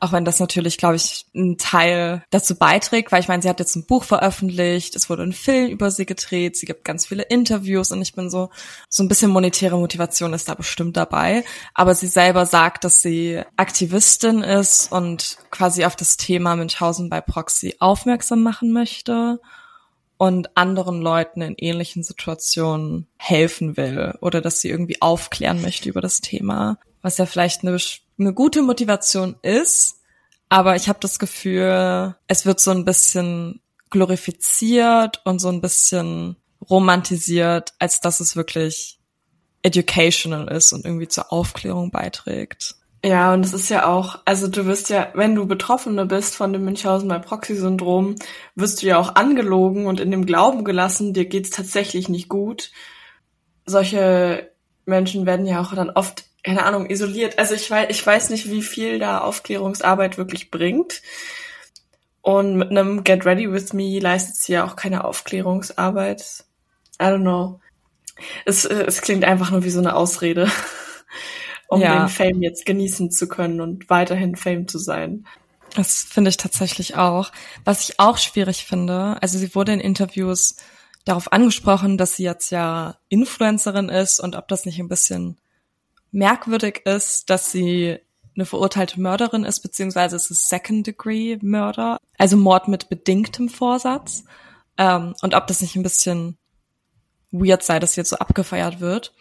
auch 0.00 0.12
wenn 0.12 0.24
das 0.24 0.40
natürlich, 0.40 0.78
glaube 0.78 0.96
ich, 0.96 1.26
ein 1.34 1.58
Teil 1.58 2.22
dazu 2.30 2.56
beiträgt, 2.56 3.12
weil 3.12 3.20
ich 3.20 3.28
meine, 3.28 3.42
sie 3.42 3.48
hat 3.48 3.60
jetzt 3.60 3.76
ein 3.76 3.86
Buch 3.86 4.04
veröffentlicht, 4.04 4.96
es 4.96 5.10
wurde 5.10 5.22
ein 5.22 5.32
Film 5.32 5.70
über 5.70 5.90
sie 5.90 6.06
gedreht, 6.06 6.56
sie 6.56 6.66
gibt 6.66 6.84
ganz 6.84 7.06
viele 7.06 7.22
Interviews 7.24 7.92
und 7.92 8.02
ich 8.02 8.14
bin 8.14 8.30
so, 8.30 8.50
so 8.88 9.02
ein 9.02 9.08
bisschen 9.08 9.30
monetäre 9.30 9.78
Motivation 9.78 10.32
ist 10.32 10.48
da 10.48 10.54
bestimmt 10.54 10.96
dabei. 10.96 11.44
Aber 11.74 11.94
sie 11.94 12.06
selber 12.06 12.46
sagt, 12.46 12.84
dass 12.84 13.02
sie 13.02 13.42
Aktivistin 13.56 14.42
ist 14.42 14.92
und 14.92 15.38
quasi 15.50 15.84
auf 15.84 15.96
das 15.96 16.16
Thema 16.16 16.56
Münchhausen 16.56 17.10
bei 17.10 17.20
Proxy 17.20 17.76
aufmerksam 17.78 18.42
machen 18.42 18.72
möchte. 18.72 19.40
und 20.20 20.56
anderen 20.56 21.00
Leuten 21.00 21.42
in 21.42 21.54
ähnlichen 21.56 22.02
Situationen 22.02 23.06
helfen 23.16 23.76
will 23.76 24.14
oder 24.20 24.40
dass 24.40 24.60
sie 24.60 24.68
irgendwie 24.68 25.00
aufklären 25.00 25.62
möchte 25.62 25.88
über 25.88 26.00
das 26.00 26.20
Thema, 26.20 26.78
was 27.08 27.16
ja 27.16 27.24
vielleicht 27.24 27.62
eine, 27.62 27.78
eine 28.18 28.34
gute 28.34 28.60
Motivation 28.60 29.36
ist, 29.40 30.02
aber 30.50 30.76
ich 30.76 30.90
habe 30.90 30.98
das 31.00 31.18
Gefühl, 31.18 32.14
es 32.26 32.44
wird 32.44 32.60
so 32.60 32.70
ein 32.70 32.84
bisschen 32.84 33.62
glorifiziert 33.88 35.22
und 35.24 35.38
so 35.38 35.48
ein 35.48 35.62
bisschen 35.62 36.36
romantisiert, 36.68 37.72
als 37.78 38.02
dass 38.02 38.20
es 38.20 38.36
wirklich 38.36 38.98
educational 39.62 40.48
ist 40.48 40.74
und 40.74 40.84
irgendwie 40.84 41.08
zur 41.08 41.32
Aufklärung 41.32 41.90
beiträgt. 41.90 42.74
Ja, 43.02 43.32
und 43.32 43.42
es 43.42 43.54
ist 43.54 43.70
ja 43.70 43.86
auch, 43.86 44.18
also 44.26 44.48
du 44.48 44.66
wirst 44.66 44.90
ja, 44.90 45.08
wenn 45.14 45.34
du 45.34 45.46
Betroffene 45.46 46.04
bist 46.04 46.34
von 46.34 46.52
dem 46.52 46.66
Münchhausen 46.66 47.08
bei 47.08 47.18
Proxy-Syndrom, 47.18 48.16
wirst 48.54 48.82
du 48.82 48.86
ja 48.86 48.98
auch 48.98 49.14
angelogen 49.14 49.86
und 49.86 49.98
in 49.98 50.10
dem 50.10 50.26
Glauben 50.26 50.62
gelassen, 50.62 51.14
dir 51.14 51.24
geht's 51.24 51.48
tatsächlich 51.48 52.10
nicht 52.10 52.28
gut. 52.28 52.70
Solche 53.64 54.50
Menschen 54.84 55.24
werden 55.24 55.46
ja 55.46 55.62
auch 55.62 55.74
dann 55.74 55.88
oft, 55.88 56.27
keine 56.42 56.64
Ahnung, 56.64 56.88
isoliert. 56.88 57.38
Also 57.38 57.54
ich 57.54 57.70
weiß, 57.70 57.88
ich 57.90 58.06
weiß 58.06 58.30
nicht, 58.30 58.50
wie 58.50 58.62
viel 58.62 58.98
da 58.98 59.20
Aufklärungsarbeit 59.20 60.18
wirklich 60.18 60.50
bringt. 60.50 61.02
Und 62.22 62.56
mit 62.56 62.70
einem 62.70 63.04
Get 63.04 63.24
Ready 63.24 63.50
With 63.50 63.72
Me 63.72 63.98
leistet 63.98 64.36
sie 64.36 64.52
ja 64.52 64.64
auch 64.64 64.76
keine 64.76 65.04
Aufklärungsarbeit. 65.04 66.44
I 67.00 67.04
don't 67.04 67.20
know. 67.20 67.60
Es, 68.44 68.64
es 68.64 69.00
klingt 69.00 69.24
einfach 69.24 69.50
nur 69.50 69.64
wie 69.64 69.70
so 69.70 69.78
eine 69.78 69.94
Ausrede 69.94 70.50
um 71.68 71.80
ja. 71.80 72.00
den 72.00 72.08
Fame 72.08 72.42
jetzt 72.42 72.66
genießen 72.66 73.10
zu 73.10 73.28
können 73.28 73.60
und 73.60 73.88
weiterhin 73.88 74.36
Fame 74.36 74.66
zu 74.66 74.78
sein. 74.78 75.26
Das 75.74 76.02
finde 76.02 76.30
ich 76.30 76.38
tatsächlich 76.38 76.96
auch. 76.96 77.30
Was 77.64 77.88
ich 77.88 78.00
auch 78.00 78.16
schwierig 78.16 78.64
finde, 78.64 79.18
also 79.20 79.38
sie 79.38 79.54
wurde 79.54 79.72
in 79.72 79.80
Interviews 79.80 80.56
darauf 81.04 81.30
angesprochen, 81.32 81.98
dass 81.98 82.16
sie 82.16 82.24
jetzt 82.24 82.50
ja 82.50 82.96
Influencerin 83.08 83.90
ist 83.90 84.18
und 84.18 84.34
ob 84.34 84.48
das 84.48 84.64
nicht 84.64 84.78
ein 84.78 84.88
bisschen 84.88 85.38
merkwürdig 86.10 86.82
ist, 86.84 87.30
dass 87.30 87.52
sie 87.52 87.98
eine 88.34 88.46
verurteilte 88.46 89.00
Mörderin 89.00 89.44
ist, 89.44 89.60
beziehungsweise 89.60 90.16
es 90.16 90.30
ist 90.30 90.48
Second-Degree-Murder, 90.48 91.98
also 92.18 92.36
Mord 92.36 92.68
mit 92.68 92.88
bedingtem 92.88 93.48
Vorsatz. 93.48 94.24
Ähm, 94.76 95.14
und 95.22 95.34
ob 95.34 95.46
das 95.48 95.60
nicht 95.60 95.74
ein 95.74 95.82
bisschen 95.82 96.38
weird 97.32 97.62
sei, 97.62 97.80
dass 97.80 97.96
jetzt 97.96 98.10
so 98.10 98.16
abgefeiert 98.16 98.80
wird. 98.80 99.12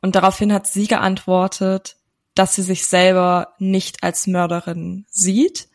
Und 0.00 0.14
daraufhin 0.14 0.52
hat 0.52 0.66
sie 0.66 0.86
geantwortet, 0.86 1.96
dass 2.34 2.54
sie 2.54 2.62
sich 2.62 2.86
selber 2.86 3.54
nicht 3.58 4.02
als 4.04 4.26
Mörderin 4.26 5.06
sieht, 5.08 5.68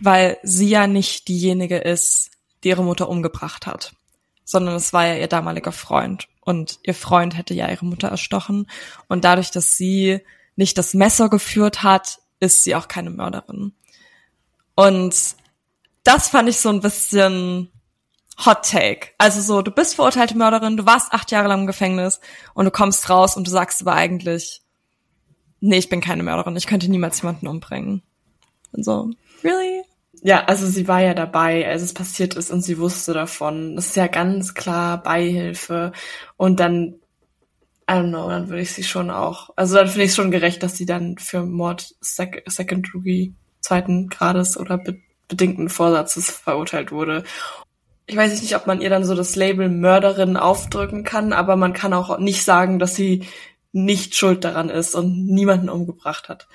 weil 0.00 0.38
sie 0.42 0.68
ja 0.68 0.86
nicht 0.86 1.28
diejenige 1.28 1.78
ist, 1.78 2.30
die 2.64 2.68
ihre 2.68 2.82
Mutter 2.82 3.08
umgebracht 3.08 3.66
hat, 3.66 3.92
sondern 4.44 4.74
es 4.74 4.92
war 4.92 5.06
ja 5.06 5.16
ihr 5.16 5.28
damaliger 5.28 5.72
Freund. 5.72 6.28
Und 6.44 6.78
ihr 6.82 6.94
Freund 6.94 7.36
hätte 7.36 7.54
ja 7.54 7.68
ihre 7.68 7.84
Mutter 7.84 8.08
erstochen. 8.08 8.68
Und 9.08 9.24
dadurch, 9.24 9.50
dass 9.50 9.76
sie 9.76 10.20
nicht 10.56 10.76
das 10.76 10.94
Messer 10.94 11.28
geführt 11.28 11.82
hat, 11.82 12.18
ist 12.40 12.64
sie 12.64 12.74
auch 12.74 12.88
keine 12.88 13.10
Mörderin. 13.10 13.72
Und 14.74 15.14
das 16.04 16.28
fand 16.28 16.48
ich 16.48 16.58
so 16.58 16.68
ein 16.68 16.80
bisschen 16.80 17.70
Hot 18.44 18.68
Take. 18.68 19.08
Also 19.18 19.40
so, 19.40 19.62
du 19.62 19.70
bist 19.70 19.94
verurteilte 19.94 20.36
Mörderin, 20.36 20.76
du 20.76 20.86
warst 20.86 21.12
acht 21.12 21.30
Jahre 21.30 21.48
lang 21.48 21.60
im 21.60 21.66
Gefängnis 21.66 22.20
und 22.54 22.64
du 22.64 22.70
kommst 22.70 23.08
raus 23.08 23.36
und 23.36 23.46
du 23.46 23.50
sagst 23.50 23.82
aber 23.82 23.92
eigentlich, 23.94 24.62
nee, 25.60 25.78
ich 25.78 25.88
bin 25.88 26.00
keine 26.00 26.22
Mörderin, 26.22 26.56
ich 26.56 26.66
könnte 26.66 26.90
niemals 26.90 27.20
jemanden 27.22 27.46
umbringen. 27.46 28.02
Und 28.72 28.84
so, 28.84 29.10
really? 29.44 29.84
Ja, 30.22 30.44
also 30.44 30.66
sie 30.66 30.86
war 30.88 31.00
ja 31.00 31.14
dabei, 31.14 31.68
als 31.68 31.82
es 31.82 31.94
passiert 31.94 32.34
ist 32.34 32.50
und 32.50 32.62
sie 32.62 32.78
wusste 32.78 33.12
davon. 33.12 33.76
Das 33.76 33.88
ist 33.88 33.96
ja 33.96 34.06
ganz 34.06 34.54
klar 34.54 35.02
Beihilfe. 35.02 35.92
Und 36.36 36.60
dann, 36.60 36.94
I 37.90 37.94
don't 37.94 38.10
know, 38.10 38.28
dann 38.28 38.48
würde 38.48 38.62
ich 38.62 38.72
sie 38.72 38.84
schon 38.84 39.10
auch, 39.10 39.50
also 39.56 39.74
dann 39.76 39.88
finde 39.88 40.04
ich 40.04 40.10
es 40.10 40.16
schon 40.16 40.30
gerecht, 40.30 40.62
dass 40.62 40.76
sie 40.76 40.86
dann 40.86 41.18
für 41.18 41.44
Mord 41.44 41.94
Sec 42.00 42.44
Second 42.46 42.86
Degree 42.94 43.32
zweiten 43.60 44.08
Grades 44.08 44.56
oder 44.56 44.78
be 44.78 44.98
bedingten 45.28 45.70
Vorsatzes 45.70 46.30
verurteilt 46.30 46.92
wurde 46.92 47.24
ich 48.06 48.16
weiß 48.16 48.40
nicht, 48.42 48.56
ob 48.56 48.66
man 48.66 48.80
ihr 48.80 48.90
dann 48.90 49.04
so 49.04 49.14
das 49.14 49.36
Label 49.36 49.68
Mörderin 49.68 50.36
aufdrücken 50.36 51.04
kann, 51.04 51.32
aber 51.32 51.56
man 51.56 51.72
kann 51.72 51.94
auch 51.94 52.18
nicht 52.18 52.44
sagen, 52.44 52.78
dass 52.78 52.94
sie 52.94 53.26
nicht 53.72 54.16
schuld 54.16 54.44
daran 54.44 54.68
ist 54.68 54.94
und 54.94 55.26
niemanden 55.26 55.68
umgebracht 55.68 56.28
hat. 56.28 56.48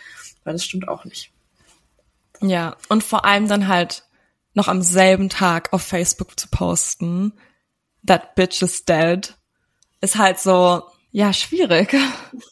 Weil 0.44 0.54
das 0.54 0.64
stimmt 0.64 0.88
auch 0.88 1.06
nicht. 1.06 1.32
Ja, 2.42 2.76
und 2.90 3.04
vor 3.04 3.26
allem 3.26 3.48
dann 3.48 3.68
halt 3.68 4.04
noch 4.54 4.68
am 4.68 4.82
selben 4.82 5.30
Tag 5.30 5.74
auf 5.74 5.84
Facebook 5.84 6.40
zu 6.40 6.48
posten, 6.50 7.34
that 8.06 8.36
bitch 8.36 8.62
is 8.62 8.86
dead, 8.86 9.36
ist 10.02 10.18
halt 10.18 10.40
so, 10.40 10.84
ja, 11.12 11.34
schwierig. 11.34 11.96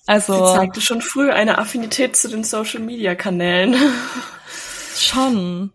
Also. 0.07 0.33
Sie 0.33 0.53
zeigte 0.53 0.81
schon 0.81 1.01
früh 1.01 1.31
eine 1.31 1.57
Affinität 1.57 2.15
zu 2.15 2.29
den 2.29 2.43
Social 2.43 2.79
Media 2.79 3.15
Kanälen. 3.15 3.75
Schon. 4.95 5.73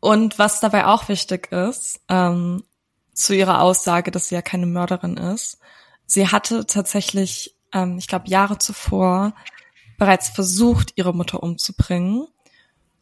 Und 0.00 0.38
was 0.38 0.60
dabei 0.60 0.86
auch 0.86 1.08
wichtig 1.08 1.52
ist, 1.52 2.00
ähm, 2.08 2.64
zu 3.12 3.34
ihrer 3.34 3.60
Aussage, 3.60 4.10
dass 4.10 4.28
sie 4.28 4.34
ja 4.34 4.42
keine 4.42 4.66
Mörderin 4.66 5.18
ist, 5.18 5.58
sie 6.06 6.28
hatte 6.28 6.66
tatsächlich, 6.66 7.54
ähm, 7.72 7.98
ich 7.98 8.08
glaube, 8.08 8.28
Jahre 8.28 8.58
zuvor 8.58 9.34
bereits 9.98 10.30
versucht, 10.30 10.92
ihre 10.96 11.14
Mutter 11.14 11.42
umzubringen 11.42 12.26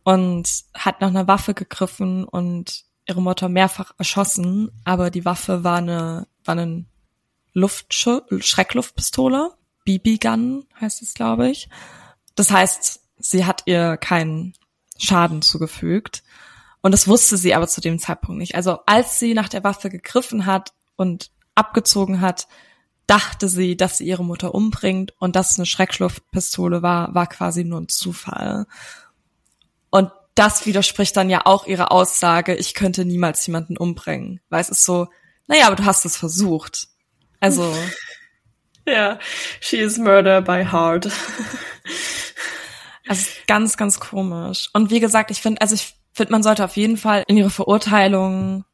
und 0.06 0.48
hat 0.72 1.00
nach 1.00 1.08
einer 1.08 1.26
Waffe 1.26 1.52
gegriffen 1.52 2.22
und 2.22 2.84
ihre 3.08 3.20
Mutter 3.20 3.48
mehrfach 3.48 3.90
erschossen, 3.98 4.70
aber 4.84 5.10
die 5.10 5.24
Waffe 5.24 5.64
war 5.64 5.78
eine, 5.78 6.28
war 6.44 6.52
eine 6.56 6.84
Luftsch 7.54 8.06
Schreckluftpistole, 8.38 9.50
BB-Gun 9.84 10.64
heißt 10.80 11.02
es, 11.02 11.14
glaube 11.14 11.50
ich. 11.50 11.68
Das 12.36 12.52
heißt, 12.52 13.00
sie 13.18 13.46
hat 13.46 13.64
ihr 13.66 13.96
keinen 13.96 14.54
Schaden 14.96 15.42
zugefügt. 15.42 16.22
Und 16.82 16.92
das 16.92 17.08
wusste 17.08 17.36
sie 17.36 17.56
aber 17.56 17.66
zu 17.66 17.80
dem 17.80 17.98
Zeitpunkt 17.98 18.38
nicht. 18.38 18.54
Also 18.54 18.78
als 18.86 19.18
sie 19.18 19.34
nach 19.34 19.48
der 19.48 19.64
Waffe 19.64 19.90
gegriffen 19.90 20.46
hat 20.46 20.72
und 20.94 21.32
abgezogen 21.56 22.20
hat, 22.20 22.46
dachte 23.08 23.48
sie, 23.48 23.76
dass 23.76 23.98
sie 23.98 24.06
ihre 24.06 24.24
Mutter 24.24 24.54
umbringt 24.54 25.14
und 25.18 25.34
dass 25.34 25.58
eine 25.58 25.66
Schreckschluftpistole 25.66 26.82
war, 26.82 27.12
war 27.12 27.26
quasi 27.26 27.64
nur 27.64 27.80
ein 27.80 27.88
Zufall. 27.88 28.66
Und 29.90 30.10
das 30.34 30.66
widerspricht 30.66 31.16
dann 31.16 31.30
ja 31.30 31.42
auch 31.44 31.66
ihrer 31.66 31.92
Aussage, 31.92 32.54
ich 32.54 32.74
könnte 32.74 33.04
niemals 33.04 33.46
jemanden 33.46 33.76
umbringen. 33.76 34.40
Weil 34.48 34.60
es 34.60 34.68
ist 34.68 34.84
so, 34.84 35.08
naja, 35.46 35.66
aber 35.66 35.76
du 35.76 35.84
hast 35.84 36.04
es 36.04 36.16
versucht. 36.16 36.88
Also. 37.40 37.74
ja, 38.86 39.18
she 39.60 39.78
is 39.78 39.98
murder 39.98 40.42
by 40.42 40.64
heart. 40.64 41.10
also 43.08 43.26
ganz, 43.46 43.76
ganz 43.76 44.00
komisch. 44.00 44.70
Und 44.72 44.90
wie 44.90 45.00
gesagt, 45.00 45.30
ich 45.30 45.40
finde, 45.40 45.60
also 45.60 45.74
ich 45.74 45.94
finde, 46.12 46.32
man 46.32 46.42
sollte 46.42 46.64
auf 46.64 46.76
jeden 46.76 46.96
Fall 46.96 47.24
in 47.26 47.36
ihre 47.36 47.50
Verurteilung 47.50 48.64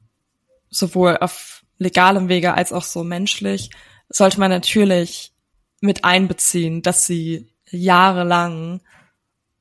sowohl 0.71 1.19
auf 1.19 1.65
legalem 1.79 2.29
Wege 2.29 2.55
als 2.55 2.73
auch 2.73 2.85
so 2.85 3.05
menschlich, 3.05 3.71
sollte 4.09 4.41
man 4.41 4.51
natürlich 4.51 5.33
mit 5.81 6.05
einbeziehen, 6.05 6.83
dass 6.83 7.07
sie 7.07 7.53
jahrelang 7.71 8.81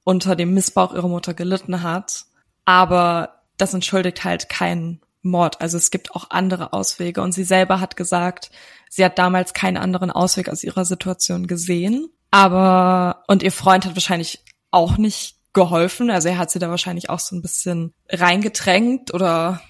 unter 0.03 0.35
dem 0.35 0.53
Missbrauch 0.53 0.93
ihrer 0.93 1.07
Mutter 1.07 1.33
gelitten 1.33 1.83
hat. 1.83 2.25
Aber 2.65 3.41
das 3.57 3.73
entschuldigt 3.73 4.23
halt 4.23 4.49
keinen 4.49 5.01
Mord. 5.21 5.61
Also 5.61 5.77
es 5.77 5.91
gibt 5.91 6.15
auch 6.15 6.29
andere 6.29 6.73
Auswege. 6.73 7.21
Und 7.21 7.33
sie 7.33 7.43
selber 7.43 7.79
hat 7.79 7.95
gesagt, 7.95 8.51
sie 8.89 9.05
hat 9.05 9.19
damals 9.19 9.53
keinen 9.53 9.77
anderen 9.77 10.11
Ausweg 10.11 10.49
aus 10.49 10.63
ihrer 10.63 10.85
Situation 10.85 11.47
gesehen. 11.47 12.09
Aber, 12.31 13.23
und 13.27 13.43
ihr 13.43 13.51
Freund 13.51 13.85
hat 13.85 13.95
wahrscheinlich 13.95 14.43
auch 14.71 14.97
nicht 14.97 15.37
geholfen. 15.53 16.09
Also 16.09 16.29
er 16.29 16.37
hat 16.37 16.49
sie 16.49 16.59
da 16.59 16.69
wahrscheinlich 16.69 17.09
auch 17.09 17.19
so 17.19 17.35
ein 17.35 17.41
bisschen 17.41 17.93
reingedrängt 18.09 19.13
oder 19.13 19.61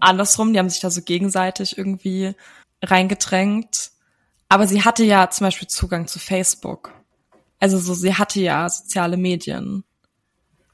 andersrum. 0.00 0.52
Die 0.52 0.58
haben 0.58 0.68
sich 0.68 0.80
da 0.80 0.90
so 0.90 1.02
gegenseitig 1.02 1.78
irgendwie 1.78 2.34
reingedrängt. 2.82 3.92
Aber 4.48 4.66
sie 4.66 4.82
hatte 4.84 5.04
ja 5.04 5.30
zum 5.30 5.46
Beispiel 5.46 5.68
Zugang 5.68 6.06
zu 6.06 6.18
Facebook. 6.18 6.92
Also 7.62 7.78
so, 7.78 7.94
sie 7.94 8.14
hatte 8.14 8.40
ja 8.40 8.68
soziale 8.68 9.16
Medien. 9.16 9.84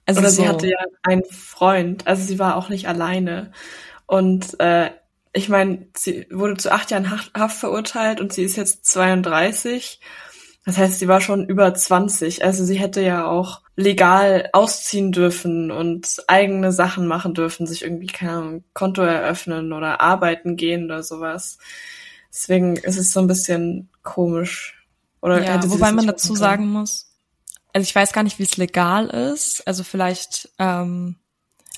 Also 0.07 0.21
Oder 0.21 0.31
so. 0.31 0.43
sie 0.43 0.49
hatte 0.49 0.67
ja 0.69 0.79
einen 1.03 1.23
Freund. 1.27 2.07
Also 2.07 2.23
sie 2.23 2.39
war 2.39 2.57
auch 2.57 2.71
nicht 2.71 2.89
alleine. 2.89 3.53
Und 4.07 4.59
äh, 4.59 4.91
ich 5.35 5.51
meine, 5.51 5.89
sie 5.95 6.27
wurde 6.31 6.57
zu 6.57 6.73
acht 6.73 6.91
Jahren 6.91 7.11
Haft 7.11 7.59
verurteilt 7.59 8.23
und 8.23 8.33
sie 8.33 8.43
ist 8.43 8.57
jetzt 8.57 8.87
32. 8.87 10.01
Das 10.65 10.79
heißt, 10.79 10.99
sie 10.99 11.09
war 11.09 11.21
schon 11.21 11.47
über 11.47 11.75
20. 11.75 12.43
Also 12.43 12.65
sie 12.65 12.79
hätte 12.79 13.03
ja 13.03 13.27
auch 13.27 13.61
legal 13.77 14.49
ausziehen 14.55 15.13
dürfen 15.13 15.71
und 15.71 16.23
eigene 16.27 16.73
Sachen 16.73 17.07
machen 17.07 17.35
dürfen, 17.35 17.67
sich 17.67 17.83
irgendwie 17.83 18.07
kein 18.07 18.65
Konto 18.73 19.03
eröffnen 19.03 19.75
oder 19.75 20.01
arbeiten 20.01 20.57
gehen 20.57 20.87
oder 20.87 21.03
sowas. 21.03 21.59
Deswegen 22.33 22.77
ist 22.77 22.97
es 22.97 23.13
so 23.13 23.21
ein 23.21 23.27
bisschen 23.27 23.91
komisch. 24.03 24.78
Oder 25.21 25.43
ja, 25.45 25.71
wobei 25.71 25.93
man 25.93 26.07
dazu 26.07 26.35
sagen 26.35 26.69
muss, 26.69 27.09
also 27.73 27.85
ich 27.85 27.95
weiß 27.95 28.13
gar 28.13 28.23
nicht, 28.23 28.39
wie 28.39 28.45
es 28.45 28.57
legal 28.57 29.09
ist. 29.09 29.67
Also 29.67 29.85
vielleicht, 29.85 30.49
ähm, 30.59 31.17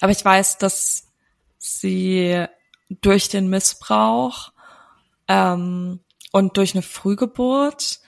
aber 0.00 0.12
ich 0.12 0.24
weiß, 0.24 0.58
dass 0.58 1.08
sie 1.58 2.46
durch 2.88 3.28
den 3.28 3.48
Missbrauch 3.48 4.52
ähm, 5.28 6.00
und 6.32 6.56
durch 6.56 6.74
eine 6.74 6.82
Frühgeburt 6.82 8.00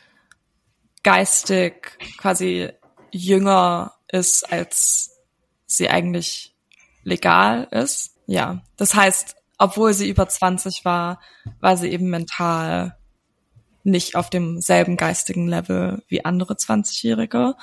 geistig 1.03 1.99
quasi 2.19 2.71
jünger 3.11 3.95
ist, 4.09 4.51
als 4.51 5.19
sie 5.67 5.89
eigentlich 5.89 6.55
legal 7.03 7.69
ist. 7.71 8.17
Ja, 8.27 8.63
das 8.77 8.95
heißt, 8.95 9.37
obwohl 9.59 9.93
sie 9.93 10.09
über 10.09 10.29
20 10.29 10.85
war, 10.85 11.21
war 11.61 11.77
sie 11.77 11.89
eben 11.89 12.09
mental 12.09 12.97
nicht 13.85 14.17
auf 14.17 14.31
demselben 14.31 14.97
geistigen 14.97 15.49
Level 15.49 16.03
wie 16.09 16.25
andere 16.25 16.55
20-Jährige. 16.55 17.55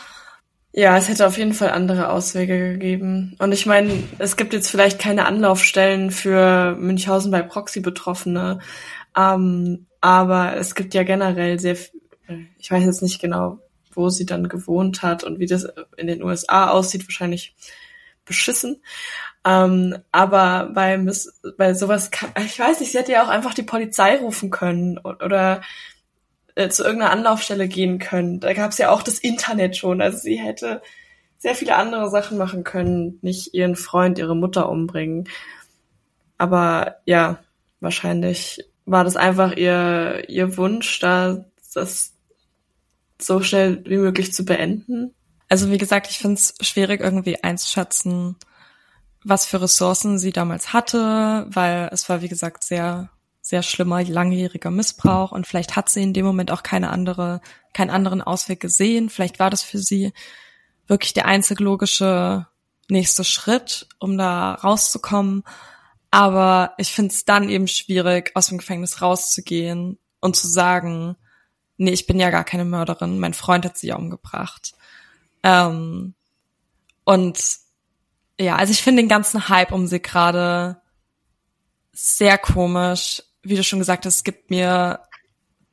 Ja, 0.71 0.97
es 0.97 1.09
hätte 1.09 1.25
auf 1.25 1.37
jeden 1.37 1.53
Fall 1.53 1.71
andere 1.71 2.09
Auswege 2.09 2.73
gegeben. 2.73 3.35
Und 3.39 3.51
ich 3.51 3.65
meine, 3.65 3.91
es 4.19 4.37
gibt 4.37 4.53
jetzt 4.53 4.69
vielleicht 4.69 4.99
keine 4.99 5.25
Anlaufstellen 5.25 6.11
für 6.11 6.75
Münchhausen 6.75 7.31
bei 7.31 7.41
Proxy-Betroffene, 7.41 8.59
ähm, 9.17 9.87
aber 9.99 10.55
es 10.57 10.75
gibt 10.75 10.93
ja 10.93 11.03
generell 11.03 11.59
sehr, 11.59 11.75
ich 12.57 12.71
weiß 12.71 12.85
jetzt 12.85 13.01
nicht 13.01 13.19
genau, 13.19 13.59
wo 13.93 14.09
sie 14.09 14.25
dann 14.25 14.47
gewohnt 14.47 15.01
hat 15.01 15.23
und 15.23 15.39
wie 15.39 15.47
das 15.47 15.67
in 15.97 16.07
den 16.07 16.23
USA 16.23 16.69
aussieht, 16.69 17.07
wahrscheinlich 17.07 17.55
beschissen. 18.25 18.81
Ähm, 19.43 19.97
aber 20.11 20.69
bei, 20.73 21.03
bei 21.57 21.73
sowas, 21.73 22.11
kann, 22.11 22.31
ich 22.45 22.59
weiß 22.59 22.79
nicht, 22.79 22.91
sie 22.91 22.97
hätte 22.99 23.11
ja 23.11 23.23
auch 23.23 23.29
einfach 23.29 23.53
die 23.55 23.63
Polizei 23.63 24.17
rufen 24.17 24.51
können 24.51 24.99
oder 24.99 25.61
äh, 26.59 26.69
zu 26.69 26.83
irgendeiner 26.83 27.11
Anlaufstelle 27.11 27.67
gehen 27.69 27.99
können. 27.99 28.41
Da 28.41 28.53
gab 28.53 28.71
es 28.71 28.77
ja 28.77 28.91
auch 28.91 29.01
das 29.01 29.17
Internet 29.17 29.77
schon. 29.77 30.01
Also 30.01 30.17
sie 30.17 30.35
hätte 30.35 30.81
sehr 31.37 31.55
viele 31.55 31.77
andere 31.77 32.09
Sachen 32.09 32.37
machen 32.37 32.65
können, 32.65 33.17
nicht 33.21 33.53
ihren 33.53 33.77
Freund, 33.77 34.19
ihre 34.19 34.35
Mutter 34.35 34.69
umbringen. 34.69 35.29
Aber 36.37 36.97
ja, 37.05 37.39
wahrscheinlich 37.79 38.65
war 38.85 39.05
das 39.05 39.15
einfach 39.15 39.55
ihr, 39.55 40.27
ihr 40.27 40.57
Wunsch, 40.57 40.99
da 40.99 41.45
das 41.73 42.13
so 43.21 43.41
schnell 43.41 43.83
wie 43.85 43.97
möglich 43.97 44.33
zu 44.33 44.43
beenden. 44.43 45.13
Also 45.47 45.71
wie 45.71 45.77
gesagt, 45.77 46.09
ich 46.09 46.17
finde 46.17 46.35
es 46.35 46.55
schwierig 46.59 46.99
irgendwie 46.99 47.41
einzuschätzen, 47.41 48.35
was 49.23 49.45
für 49.45 49.61
Ressourcen 49.61 50.19
sie 50.19 50.31
damals 50.31 50.73
hatte, 50.73 51.45
weil 51.49 51.89
es 51.93 52.09
war, 52.09 52.21
wie 52.21 52.29
gesagt, 52.29 52.65
sehr 52.65 53.09
sehr 53.49 53.63
schlimmer, 53.63 54.03
langjähriger 54.03 54.69
Missbrauch 54.69 55.31
und 55.31 55.47
vielleicht 55.47 55.75
hat 55.75 55.89
sie 55.89 56.03
in 56.03 56.13
dem 56.13 56.23
Moment 56.23 56.51
auch 56.51 56.61
keine 56.61 56.91
andere, 56.91 57.41
keinen 57.73 57.89
anderen 57.89 58.21
Ausweg 58.21 58.59
gesehen. 58.59 59.09
Vielleicht 59.09 59.39
war 59.39 59.49
das 59.49 59.63
für 59.63 59.79
sie 59.79 60.13
wirklich 60.85 61.13
der 61.13 61.25
einzig 61.25 61.59
logische 61.59 62.45
nächste 62.89 63.23
Schritt, 63.23 63.87
um 63.97 64.19
da 64.19 64.53
rauszukommen. 64.53 65.43
Aber 66.11 66.75
ich 66.77 66.91
finde 66.93 67.11
es 67.11 67.25
dann 67.25 67.49
eben 67.49 67.67
schwierig, 67.67 68.31
aus 68.35 68.47
dem 68.47 68.59
Gefängnis 68.59 69.01
rauszugehen 69.01 69.97
und 70.21 70.35
zu 70.35 70.47
sagen, 70.47 71.15
nee, 71.77 71.91
ich 71.91 72.05
bin 72.05 72.19
ja 72.19 72.29
gar 72.29 72.43
keine 72.43 72.65
Mörderin, 72.65 73.17
mein 73.17 73.33
Freund 73.33 73.65
hat 73.65 73.79
sie 73.79 73.87
ja 73.87 73.95
umgebracht. 73.95 74.73
Ähm, 75.41 76.13
und 77.03 77.39
ja, 78.39 78.57
also 78.57 78.71
ich 78.71 78.83
finde 78.83 79.01
den 79.01 79.09
ganzen 79.09 79.49
Hype 79.49 79.71
um 79.71 79.87
sie 79.87 80.01
gerade 80.01 80.81
sehr 81.93 82.37
komisch 82.37 83.23
wie 83.43 83.55
du 83.55 83.63
schon 83.63 83.79
gesagt 83.79 84.05
hast, 84.05 84.23
gibt 84.23 84.49
mir 84.49 84.99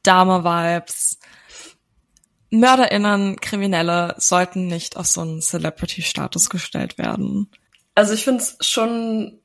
Dame-Vibes. 0.03 1.19
MörderInnen, 2.51 3.41
Kriminelle 3.41 4.15
sollten 4.19 4.67
nicht 4.69 4.97
auf 4.97 5.07
so 5.07 5.21
einen 5.21 5.43
Celebrity-Status 5.43 6.49
gestellt 6.49 6.97
werden. 6.97 7.51
Also 7.95 8.15
ich 8.15 8.25
finde 8.25 8.43
es 8.43 8.57
schon 8.61 9.41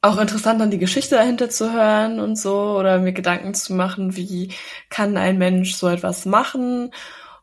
auch 0.00 0.18
interessant, 0.18 0.60
dann 0.60 0.72
die 0.72 0.78
Geschichte 0.78 1.14
dahinter 1.14 1.48
zu 1.48 1.72
hören 1.72 2.18
und 2.18 2.36
so 2.36 2.76
oder 2.76 2.98
mir 2.98 3.12
Gedanken 3.12 3.54
zu 3.54 3.72
machen, 3.74 4.16
wie 4.16 4.52
kann 4.90 5.16
ein 5.16 5.38
Mensch 5.38 5.74
so 5.74 5.88
etwas 5.88 6.26
machen 6.26 6.90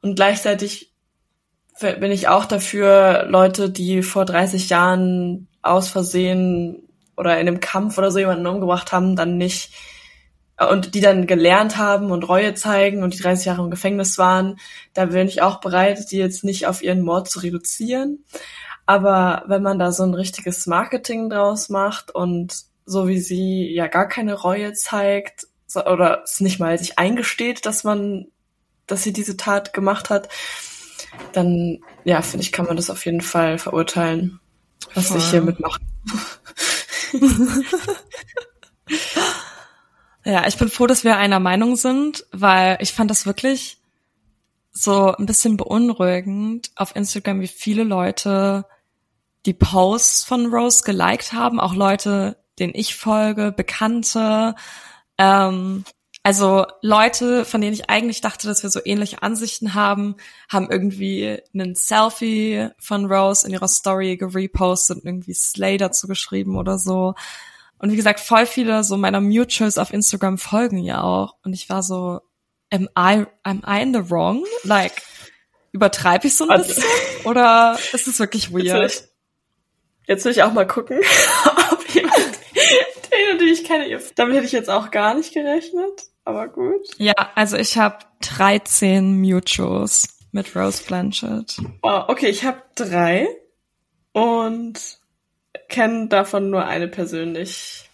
und 0.01 0.15
gleichzeitig 0.15 0.91
bin 1.79 2.11
ich 2.11 2.27
auch 2.27 2.45
dafür, 2.45 3.25
Leute, 3.29 3.69
die 3.69 4.03
vor 4.03 4.25
30 4.25 4.69
Jahren 4.69 5.47
aus 5.61 5.87
Versehen 5.87 6.83
oder 7.15 7.39
in 7.39 7.47
einem 7.47 7.61
Kampf 7.61 7.97
oder 7.97 8.11
so 8.11 8.19
jemanden 8.19 8.47
umgebracht 8.47 8.91
haben, 8.91 9.15
dann 9.15 9.37
nicht 9.37 9.71
und 10.67 10.93
die 10.93 11.01
dann 11.01 11.25
gelernt 11.25 11.77
haben 11.77 12.11
und 12.11 12.27
Reue 12.27 12.53
zeigen 12.53 13.03
und 13.03 13.13
die 13.13 13.21
30 13.21 13.45
Jahre 13.45 13.63
im 13.63 13.71
Gefängnis 13.71 14.17
waren, 14.17 14.59
da 14.93 15.05
bin 15.05 15.27
ich 15.27 15.41
auch 15.41 15.61
bereit, 15.61 16.11
die 16.11 16.17
jetzt 16.17 16.43
nicht 16.43 16.67
auf 16.67 16.81
ihren 16.81 17.01
Mord 17.01 17.29
zu 17.29 17.39
reduzieren. 17.39 18.25
Aber 18.85 19.43
wenn 19.47 19.61
man 19.61 19.79
da 19.79 19.91
so 19.91 20.03
ein 20.03 20.13
richtiges 20.13 20.67
Marketing 20.67 21.29
draus 21.29 21.69
macht 21.69 22.11
und 22.13 22.63
so 22.85 23.07
wie 23.07 23.19
sie 23.19 23.71
ja 23.73 23.87
gar 23.87 24.07
keine 24.07 24.33
Reue 24.33 24.73
zeigt 24.73 25.47
oder 25.75 26.23
es 26.23 26.41
nicht 26.41 26.59
mal 26.59 26.77
sich 26.77 26.97
eingesteht, 26.97 27.65
dass 27.65 27.83
man, 27.83 28.27
dass 28.87 29.03
sie 29.03 29.13
diese 29.13 29.37
Tat 29.37 29.73
gemacht 29.73 30.09
hat, 30.09 30.27
dann 31.31 31.79
ja, 32.03 32.21
finde 32.21 32.43
ich, 32.43 32.51
kann 32.51 32.65
man 32.65 32.75
das 32.75 32.89
auf 32.89 33.05
jeden 33.05 33.21
Fall 33.21 33.59
verurteilen, 33.59 34.39
was 34.95 35.07
Voll. 35.07 35.17
ich 35.17 35.29
hier 35.29 35.41
mitmache. 35.41 35.79
Ja, 40.29 40.45
ich 40.47 40.57
bin 40.57 40.69
froh, 40.69 40.85
dass 40.85 41.03
wir 41.03 41.17
einer 41.17 41.39
Meinung 41.39 41.75
sind, 41.75 42.23
weil 42.31 42.77
ich 42.81 42.93
fand 42.93 43.09
das 43.09 43.25
wirklich 43.25 43.79
so 44.71 45.15
ein 45.15 45.25
bisschen 45.25 45.57
beunruhigend 45.57 46.69
auf 46.75 46.95
Instagram, 46.95 47.41
wie 47.41 47.47
viele 47.47 47.83
Leute 47.83 48.65
die 49.47 49.55
Posts 49.55 50.25
von 50.25 50.53
Rose 50.53 50.83
geliked 50.83 51.33
haben, 51.33 51.59
auch 51.59 51.73
Leute, 51.73 52.37
denen 52.59 52.75
ich 52.75 52.95
folge, 52.95 53.51
Bekannte, 53.51 54.53
ähm, 55.17 55.83
also 56.21 56.67
Leute, 56.83 57.43
von 57.43 57.61
denen 57.61 57.73
ich 57.73 57.89
eigentlich 57.89 58.21
dachte, 58.21 58.47
dass 58.47 58.61
wir 58.61 58.69
so 58.69 58.81
ähnliche 58.85 59.23
Ansichten 59.23 59.73
haben, 59.73 60.15
haben 60.47 60.69
irgendwie 60.69 61.39
einen 61.55 61.73
Selfie 61.73 62.69
von 62.77 63.11
Rose 63.11 63.47
in 63.47 63.53
ihrer 63.53 63.67
Story 63.67 64.15
gerepostet 64.15 64.97
und 64.97 65.05
irgendwie 65.05 65.33
Slay 65.33 65.77
dazu 65.77 66.05
geschrieben 66.05 66.55
oder 66.55 66.77
so. 66.77 67.15
Und 67.79 67.91
wie 67.91 67.95
gesagt, 67.95 68.19
voll 68.19 68.45
viele 68.45 68.83
so 68.83 68.97
meiner 68.97 69.21
Mutuals 69.21 69.77
auf 69.77 69.93
Instagram 69.93 70.37
folgen 70.37 70.79
ja 70.79 71.01
auch. 71.01 71.35
Und 71.43 71.53
ich 71.53 71.69
war 71.69 71.81
so, 71.81 72.19
am 72.71 72.89
I, 72.97 73.25
am 73.43 73.63
I 73.65 73.81
in 73.81 73.93
the 73.93 74.11
wrong? 74.11 74.43
Like, 74.63 75.01
übertreibe 75.71 76.27
ich 76.27 76.35
so 76.35 76.43
ein 76.43 76.51
also, 76.51 76.67
bisschen? 76.67 76.83
Oder 77.25 77.79
ist 77.93 78.07
es 78.07 78.19
wirklich 78.19 78.51
weird? 78.51 78.65
Jetzt 78.65 78.73
will, 78.73 78.85
ich, 78.85 80.07
jetzt 80.07 80.25
will 80.25 80.31
ich 80.33 80.43
auch 80.43 80.53
mal 80.53 80.67
gucken, 80.67 80.99
ob 81.71 81.89
jemand, 81.89 82.15
den 82.15 83.31
und 83.31 83.41
den 83.41 83.47
ich 83.47 83.63
kenne, 83.63 83.99
damit 84.15 84.35
hätte 84.35 84.45
ich 84.45 84.51
jetzt 84.51 84.69
auch 84.69 84.91
gar 84.91 85.13
nicht 85.13 85.33
gerechnet. 85.33 86.03
Aber 86.25 86.47
gut. 86.47 86.85
Ja, 86.97 87.13
also 87.35 87.57
ich 87.57 87.77
habe 87.77 87.97
13 88.21 89.19
Mutuals 89.19 90.19
mit 90.31 90.55
Rose 90.55 90.83
Blanchett. 90.85 91.57
Oh, 91.81 92.03
okay, 92.07 92.27
ich 92.27 92.43
habe 92.43 92.61
drei. 92.75 93.27
Und 94.11 94.98
kenne 95.69 96.07
davon 96.07 96.49
nur 96.49 96.65
eine 96.65 96.87
persönlich. 96.87 97.89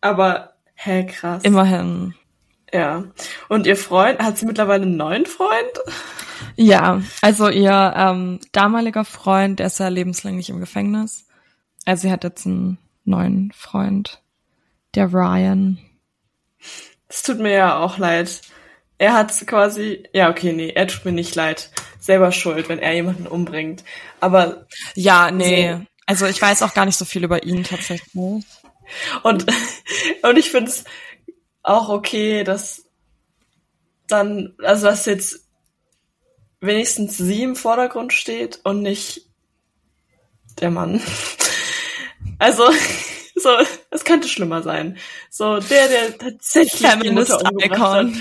Aber, 0.00 0.54
hä, 0.74 1.06
krass. 1.06 1.44
Immerhin. 1.44 2.14
Ja. 2.72 3.04
Und 3.48 3.66
ihr 3.66 3.76
Freund, 3.76 4.18
hat 4.18 4.38
sie 4.38 4.46
mittlerweile 4.46 4.82
einen 4.82 4.96
neuen 4.96 5.26
Freund? 5.26 5.78
Ja, 6.56 7.02
also 7.20 7.48
ihr 7.48 7.94
ähm, 7.96 8.40
damaliger 8.52 9.04
Freund, 9.04 9.58
der 9.58 9.66
ist 9.66 9.78
ja 9.78 9.88
lebenslänglich 9.88 10.50
im 10.50 10.60
Gefängnis. 10.60 11.26
Also 11.84 12.02
sie 12.02 12.12
hat 12.12 12.24
jetzt 12.24 12.46
einen 12.46 12.78
neuen 13.04 13.52
Freund, 13.52 14.22
der 14.94 15.12
Ryan. 15.12 15.78
Es 17.08 17.22
tut 17.22 17.38
mir 17.38 17.52
ja 17.52 17.78
auch 17.78 17.98
leid. 17.98 18.40
Er 18.98 19.14
hat 19.14 19.32
quasi, 19.46 20.04
ja, 20.12 20.30
okay, 20.30 20.52
nee, 20.52 20.70
er 20.70 20.86
tut 20.86 21.04
mir 21.04 21.12
nicht 21.12 21.34
leid. 21.34 21.70
Selber 21.98 22.32
schuld, 22.32 22.68
wenn 22.68 22.78
er 22.78 22.94
jemanden 22.94 23.26
umbringt. 23.26 23.84
Aber. 24.20 24.66
Ja, 24.94 25.30
nee. 25.30 25.76
So, 26.16 26.24
also 26.24 26.26
ich 26.26 26.42
weiß 26.42 26.62
auch 26.62 26.74
gar 26.74 26.86
nicht 26.86 26.98
so 26.98 27.04
viel 27.04 27.24
über 27.24 27.42
ihn 27.42 27.64
tatsächlich. 27.64 28.14
Und, 28.14 28.44
und 30.22 30.36
ich 30.36 30.50
finde 30.50 30.70
es 30.70 30.84
auch 31.62 31.88
okay, 31.88 32.44
dass 32.44 32.84
dann, 34.08 34.54
also 34.62 34.86
dass 34.86 35.06
jetzt 35.06 35.46
wenigstens 36.60 37.16
sie 37.16 37.42
im 37.42 37.56
Vordergrund 37.56 38.12
steht 38.12 38.60
und 38.64 38.82
nicht 38.82 39.26
der 40.60 40.70
Mann. 40.70 41.02
Also, 42.38 42.64
so, 43.36 43.50
es 43.90 44.04
könnte 44.04 44.28
schlimmer 44.28 44.62
sein. 44.62 44.98
So, 45.30 45.58
der, 45.58 45.88
der 45.88 46.18
tatsächlich 46.18 46.80
Feminist 46.80 47.32
Icon. 47.60 48.20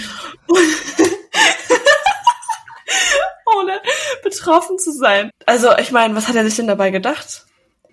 Ohne 3.46 3.82
betroffen 4.24 4.78
zu 4.78 4.92
sein. 4.92 5.32
Also, 5.48 5.76
ich 5.78 5.92
meine, 5.92 6.16
was 6.16 6.28
hat 6.28 6.36
er 6.36 6.46
sich 6.46 6.56
denn 6.56 6.68
dabei 6.68 6.92
gedacht? 6.92 7.46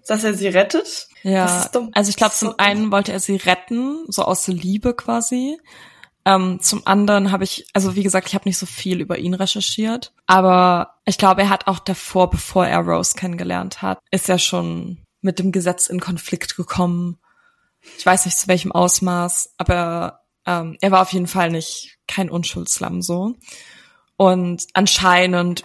Dass 0.08 0.24
er 0.24 0.34
sie 0.34 0.48
rettet. 0.48 1.08
Ja, 1.22 1.68
also 1.92 2.10
ich 2.10 2.16
glaube, 2.16 2.34
zum 2.34 2.54
einen 2.58 2.90
wollte 2.90 3.12
er 3.12 3.20
sie 3.20 3.36
retten, 3.36 4.04
so 4.08 4.22
aus 4.22 4.46
Liebe 4.46 4.94
quasi. 4.94 5.58
Ähm, 6.24 6.60
zum 6.60 6.86
anderen 6.86 7.32
habe 7.32 7.44
ich, 7.44 7.66
also 7.72 7.94
wie 7.94 8.02
gesagt, 8.02 8.28
ich 8.28 8.34
habe 8.34 8.48
nicht 8.48 8.58
so 8.58 8.66
viel 8.66 9.00
über 9.00 9.18
ihn 9.18 9.34
recherchiert, 9.34 10.12
aber 10.26 10.98
ich 11.04 11.18
glaube, 11.18 11.42
er 11.42 11.48
hat 11.48 11.66
auch 11.66 11.78
davor, 11.78 12.30
bevor 12.30 12.66
er 12.66 12.80
Rose 12.80 13.14
kennengelernt 13.16 13.82
hat, 13.82 13.98
ist 14.10 14.28
er 14.28 14.38
schon 14.38 14.98
mit 15.20 15.38
dem 15.38 15.52
Gesetz 15.52 15.86
in 15.86 16.00
Konflikt 16.00 16.56
gekommen 16.56 17.18
Ich 17.96 18.04
weiß 18.04 18.26
nicht 18.26 18.38
zu 18.38 18.48
welchem 18.48 18.72
Ausmaß, 18.72 19.54
aber 19.56 20.20
ähm, 20.46 20.76
er 20.80 20.90
war 20.90 21.02
auf 21.02 21.12
jeden 21.12 21.26
Fall 21.26 21.50
nicht 21.50 21.98
kein 22.06 22.30
Unschuldslamm 22.30 23.02
so. 23.02 23.34
Und 24.16 24.66
anscheinend 24.74 25.64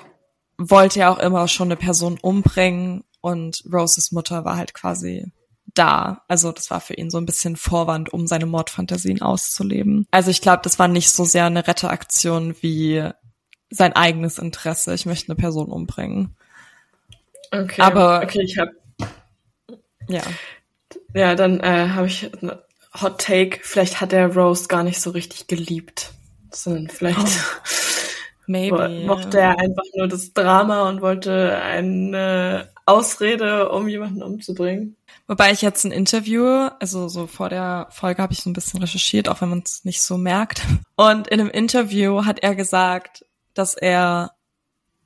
wollte 0.58 1.01
er 1.01 1.12
auch 1.12 1.19
immer 1.19 1.47
schon 1.47 1.67
eine 1.67 1.75
Person 1.75 2.19
umbringen 2.21 3.03
und 3.24 3.64
Roses 3.72 4.12
Mutter 4.12 4.44
war 4.44 4.58
halt 4.58 4.74
quasi 4.74 5.32
da. 5.74 6.24
Also 6.28 6.52
das 6.52 6.70
war 6.70 6.82
für 6.82 6.94
ihn 6.94 7.10
so 7.10 7.18
ein 7.18 7.26
bisschen 7.26 7.56
Vorwand, 7.56 8.12
um 8.12 8.28
seine 8.28 8.46
Mordfantasien 8.46 9.22
auszuleben. 9.22 10.06
Also 10.12 10.30
ich 10.30 10.42
glaube, 10.42 10.60
das 10.62 10.78
war 10.78 10.90
nicht 10.90 11.10
so 11.10 11.24
sehr 11.24 11.46
eine 11.46 11.66
Retteaktion 11.66 12.54
wie 12.60 13.10
sein 13.70 13.94
eigenes 13.94 14.40
Interesse. 14.40 14.94
Ich 14.94 15.06
möchte 15.06 15.30
eine 15.30 15.38
Person 15.38 15.72
umbringen. 15.72 16.36
Okay. 17.52 17.82
Aber 17.82 18.22
okay, 18.24 18.42
ich 18.42 18.58
habe 18.58 18.72
ja. 20.10 20.22
Ja, 21.14 21.36
dann 21.36 21.62
äh, 21.62 21.90
habe 21.92 22.08
ich 22.08 22.30
eine 22.42 22.62
Hot 23.02 23.22
Take. 23.22 23.60
Vielleicht 23.62 24.02
hat 24.02 24.12
er 24.12 24.36
Rose 24.36 24.68
gar 24.68 24.84
nicht 24.84 25.00
so 25.00 25.12
richtig 25.12 25.48
geliebt, 25.48 26.12
sondern 26.52 26.90
vielleicht 26.90 27.20
Oh. 27.20 27.30
Maybe. 28.45 29.03
mochte 29.06 29.39
er 29.39 29.58
einfach 29.60 29.84
nur 29.95 30.08
das 30.08 30.34
Drama 30.34 30.89
und 30.89 31.01
wollte 31.01 31.58
eine 31.62 32.69
Ausrede, 32.86 33.69
um 33.69 33.88
jemanden 33.88 34.21
umzubringen. 34.21 34.97
Wobei 35.27 35.51
ich 35.51 35.62
jetzt 35.62 35.86
ein 35.86 35.91
Interview, 35.91 36.45
also 36.79 37.08
so 37.08 37.27
vor 37.27 37.47
der 37.49 37.88
Folge 37.91 38.21
habe 38.21 38.34
ich 38.34 38.39
so 38.41 38.49
ein 38.49 38.53
bisschen 38.53 38.82
recherchiert, 38.82 39.29
auch 39.29 39.39
wenn 39.39 39.49
man 39.49 39.63
es 39.65 39.86
nicht 39.86 40.01
so 40.01 40.17
merkt. 40.17 40.62
Und 40.97 41.29
in 41.29 41.39
einem 41.39 41.49
Interview 41.49 42.25
hat 42.25 42.39
er 42.39 42.56
gesagt, 42.56 43.25
dass 43.53 43.73
er 43.75 44.32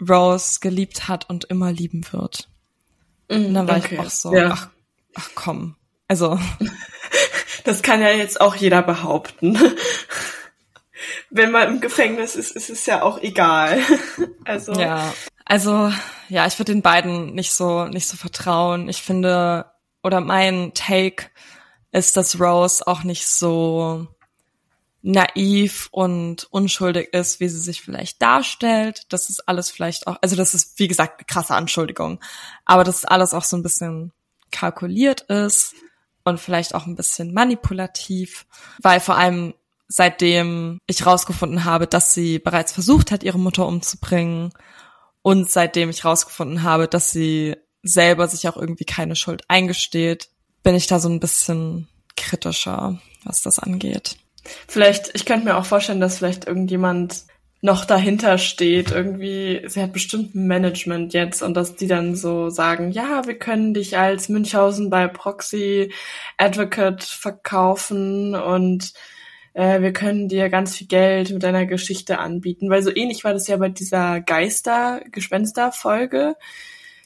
Rose 0.02 0.60
geliebt 0.60 1.08
hat 1.08 1.30
und 1.30 1.46
immer 1.46 1.72
lieben 1.72 2.06
wird. 2.12 2.50
Und 3.30 3.54
dann 3.54 3.68
war 3.68 3.78
Okay. 3.78 3.96
ich 3.96 4.00
auch 4.00 4.10
so, 4.10 4.34
Ja. 4.34 4.50
ach, 4.54 4.70
ach 5.16 5.30
komm. 5.36 5.76
Also, 6.08 6.40
Das 7.64 7.82
kann 7.82 8.02
ja 8.02 8.10
jetzt 8.12 8.40
auch 8.40 8.56
jeder 8.56 8.82
behaupten. 8.82 9.58
Wenn 11.30 11.52
man 11.52 11.68
im 11.68 11.82
Gefängnis 11.82 12.36
ist, 12.36 12.52
ist 12.52 12.70
es 12.70 12.86
ja 12.86 13.02
auch 13.02 13.22
egal. 13.22 13.80
Also 14.46 14.72
ja. 14.74 15.14
Also, 15.44 15.92
ja, 16.30 16.48
ich 16.48 16.58
würde 16.58 16.72
den 16.72 16.82
beiden 16.82 17.34
nicht 17.34 17.52
so, 17.52 17.86
nicht 17.86 18.08
so 18.08 18.16
vertrauen. 18.16 18.88
Ich 18.88 19.02
finde, 19.02 19.66
oder 20.04 20.22
mein 20.22 20.74
Take 20.74 21.26
ist, 21.92 22.16
dass 22.16 22.40
Rose 22.40 22.86
auch 22.88 23.04
nicht 23.04 23.28
so 23.28 24.08
naiv 25.02 25.88
und 25.92 26.48
unschuldig 26.52 27.14
ist, 27.14 27.40
wie 27.40 27.48
sie 27.48 27.60
sich 27.60 27.82
vielleicht 27.82 28.22
darstellt. 28.22 29.06
Das 29.10 29.30
ist 29.30 29.48
alles 29.48 29.72
vielleicht 29.72 30.08
auch, 30.08 30.18
also 30.22 30.36
das 30.36 30.54
ist, 30.54 30.80
wie 30.80 30.88
gesagt, 30.88 31.20
eine 31.20 31.26
krasse 31.26 31.56
Anschuldigung. 31.56 32.20
Aber 32.66 32.84
dass 32.84 33.06
alles 33.06 33.34
auch 33.34 33.44
so 33.44 33.56
ein 33.58 33.64
bisschen 33.64 34.12
kalkuliert 34.52 35.22
ist 35.22 35.76
und 36.24 36.40
vielleicht 36.40 36.76
auch 36.76 36.88
ein 36.88 36.96
bisschen 36.96 37.34
manipulativ, 37.34 38.46
weil 38.82 39.00
vor 39.00 39.18
allem 39.18 39.54
seitdem 39.88 40.80
ich 40.88 41.06
rausgefunden 41.06 41.66
habe, 41.66 41.88
dass 41.88 42.14
sie 42.14 42.40
bereits 42.40 42.72
versucht 42.72 43.12
hat, 43.12 43.24
ihre 43.24 43.40
Mutter 43.40 43.66
umzubringen 43.66 44.52
und 45.22 45.50
seitdem 45.50 45.90
ich 45.90 46.06
rausgefunden 46.06 46.64
habe, 46.64 46.88
dass 46.88 47.12
sie 47.12 47.56
selber 47.84 48.28
sich 48.28 48.48
auch 48.48 48.58
irgendwie 48.58 48.86
keine 48.86 49.16
Schuld 49.16 49.44
eingesteht, 49.48 50.30
bin 50.64 50.76
ich 50.76 50.88
da 50.88 51.00
so 51.00 51.10
ein 51.10 51.20
bisschen 51.20 51.88
kritischer, 52.16 53.00
was 53.24 53.42
das 53.42 53.60
angeht. 53.60 54.18
Vielleicht, 54.68 55.12
ich 55.14 55.26
könnte 55.26 55.46
mir 55.46 55.58
auch 55.58 55.66
vorstellen, 55.66 56.02
dass 56.02 56.18
vielleicht 56.18 56.46
irgendjemand 56.48 57.26
noch 57.62 57.86
dahinter 57.86 58.38
steht, 58.38 58.92
irgendwie, 58.92 59.64
sie 59.68 59.82
hat 59.82 59.92
bestimmt 59.92 60.36
ein 60.36 60.46
Management 60.48 61.14
jetzt 61.14 61.42
und 61.42 61.56
dass 61.56 61.76
die 61.76 61.88
dann 61.88 62.16
so 62.16 62.50
sagen, 62.50 62.92
ja, 62.92 63.26
wir 63.26 63.38
können 63.38 63.74
dich 63.74 63.98
als 63.98 64.30
Münchhausen 64.30 64.90
bei 64.90 65.08
Proxy 65.08 65.92
Advocate 66.38 67.04
verkaufen 67.04 68.36
und 68.36 68.94
äh, 69.58 69.82
wir 69.82 69.92
können 69.92 70.30
dir 70.30 70.50
ganz 70.50 70.78
viel 70.78 70.88
Geld 70.88 71.32
mit 71.32 71.44
deiner 71.44 71.66
Geschichte 71.66 72.20
anbieten, 72.20 72.70
weil 72.70 72.84
so 72.84 72.96
ähnlich 72.96 73.24
war 73.24 73.34
das 73.34 73.48
ja 73.48 73.58
bei 73.58 73.70
dieser 73.70 74.22
Geister-Gespenster-Folge, 74.22 76.36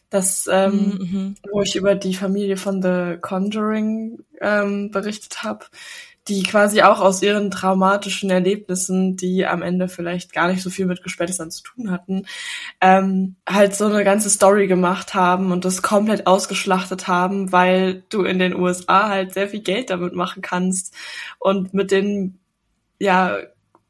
dass 0.10 0.48
ähm, 0.52 0.98
Mhm. 1.00 1.36
wo 1.52 1.62
ich 1.62 1.78
über 1.78 1.96
die 1.96 2.14
Familie 2.14 2.58
von 2.58 2.82
The 2.82 3.18
Conjuring 3.22 4.20
ähm, 4.42 4.92
berichtet 4.92 5.44
habe, 5.44 5.66
die 6.28 6.44
quasi 6.44 6.82
auch 6.82 7.00
aus 7.00 7.22
ihren 7.24 7.50
traumatischen 7.50 8.30
Erlebnissen, 8.30 9.16
die 9.16 9.46
am 9.48 9.62
Ende 9.62 9.88
vielleicht 9.88 10.34
gar 10.34 10.50
nicht 10.50 10.62
so 10.62 10.70
viel 10.70 10.86
mit 10.86 11.04
Gespenstern 11.04 11.52
zu 11.52 11.64
tun 11.64 11.90
hatten, 11.92 12.26
ähm, 12.82 13.38
halt 13.50 13.76
so 13.76 13.86
eine 13.86 14.04
ganze 14.04 14.30
Story 14.30 14.68
gemacht 14.68 15.14
haben 15.14 15.52
und 15.54 15.64
das 15.66 15.82
komplett 15.82 16.28
ausgeschlachtet 16.28 17.08
haben, 17.08 17.52
weil 17.54 18.04
du 18.10 18.24
in 18.24 18.40
den 18.40 18.56
USA 18.56 19.08
halt 19.10 19.34
sehr 19.34 19.48
viel 19.48 19.62
Geld 19.62 19.90
damit 19.90 20.14
machen 20.14 20.42
kannst 20.42 20.94
und 21.40 21.74
mit 21.74 21.92
den 21.92 22.41
ja 23.02 23.38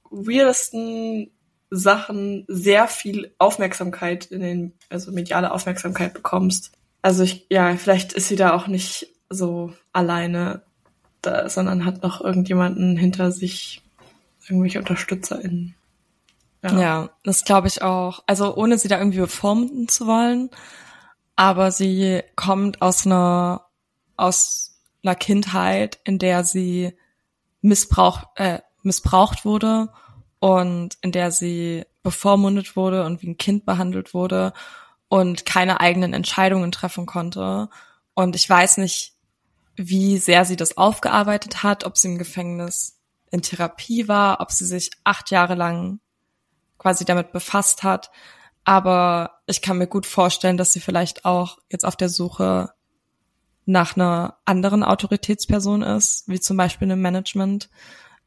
weirdesten 0.10 1.32
Sachen 1.70 2.46
sehr 2.48 2.88
viel 2.88 3.34
Aufmerksamkeit 3.38 4.26
in 4.26 4.42
den, 4.42 4.74
also 4.90 5.12
mediale 5.12 5.52
Aufmerksamkeit 5.52 6.14
bekommst. 6.14 6.72
Also 7.02 7.24
ich, 7.24 7.46
ja, 7.50 7.76
vielleicht 7.76 8.14
ist 8.14 8.28
sie 8.28 8.36
da 8.36 8.54
auch 8.54 8.68
nicht 8.68 9.08
so 9.30 9.74
alleine, 9.94 10.64
da, 11.22 11.50
sondern 11.50 11.86
hat 11.86 12.04
noch 12.04 12.22
irgendjemanden 12.22 12.98
hinter 12.98 13.32
sich, 13.32 13.82
irgendwelche 14.48 14.80
UnterstützerInnen. 14.80 15.76
Ja, 16.64 17.10
das 17.24 17.44
glaube 17.44 17.68
ich 17.68 17.82
auch. 17.82 18.24
Also 18.28 18.56
ohne 18.56 18.78
sie 18.78 18.88
da 18.88 19.00
irgendwie 19.00 19.20
bevormunden 19.20 19.88
zu 19.88 20.06
wollen, 20.06 20.50
aber 21.36 21.72
sie 21.72 22.22
kommt 22.36 22.82
aus 22.82 23.06
einer 23.06 23.66
aus 24.16 24.80
einer 25.04 25.16
Kindheit, 25.16 26.00
in 26.04 26.20
der 26.20 26.44
sie 26.44 26.94
missbraucht 27.62 28.28
äh, 28.36 28.60
missbraucht 28.84 29.46
wurde 29.46 29.90
und 30.40 30.98
in 31.02 31.12
der 31.12 31.32
sie 31.32 31.86
bevormundet 32.04 32.76
wurde 32.76 33.06
und 33.06 33.22
wie 33.22 33.30
ein 33.30 33.38
Kind 33.38 33.66
behandelt 33.66 34.14
wurde 34.14 34.54
und 35.08 35.46
keine 35.46 35.80
eigenen 35.80 36.14
Entscheidungen 36.14 36.72
treffen 36.72 37.06
konnte. 37.06 37.70
Und 38.14 38.36
ich 38.36 38.50
weiß 38.50 38.78
nicht, 38.78 39.14
wie 39.76 40.18
sehr 40.18 40.46
sie 40.46 40.56
das 40.56 40.78
aufgearbeitet 40.78 41.64
hat, 41.64 41.86
ob 41.86 41.98
sie 41.98 42.08
im 42.10 42.18
Gefängnis 42.18 43.00
in 43.32 43.42
Therapie 43.42 44.08
war, 44.08 44.42
ob 44.42 44.52
sie 44.52 44.66
sich 44.66 44.92
acht 45.04 45.32
Jahre 45.32 45.56
lang 45.56 46.00
quasi 46.78 47.06
damit 47.06 47.32
befasst 47.32 47.84
hat. 47.84 48.12
Aber 48.64 49.42
ich 49.48 49.62
kann 49.62 49.78
mir 49.78 49.88
gut 49.88 50.06
vorstellen, 50.06 50.58
dass 50.58 50.74
sie 50.74 50.80
vielleicht 50.80 51.26
auch 51.26 51.58
jetzt 51.70 51.86
auf 51.86 51.96
der 51.96 52.10
Suche 52.10 52.72
nach 53.66 53.96
einer 53.96 54.38
anderen 54.46 54.84
Autoritätsperson 54.84 55.82
ist, 55.82 56.28
wie 56.28 56.40
zum 56.40 56.58
Beispiel 56.58 56.92
einem 56.92 57.02
Management, 57.02 57.70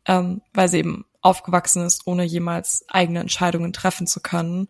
ähm, 0.06 0.42
weil 0.52 0.68
sie 0.68 0.78
eben 0.78 1.04
aufgewachsen 1.20 1.84
ist, 1.84 2.06
ohne 2.06 2.24
jemals 2.24 2.84
eigene 2.88 3.20
Entscheidungen 3.20 3.72
treffen 3.72 4.06
zu 4.06 4.20
können. 4.20 4.68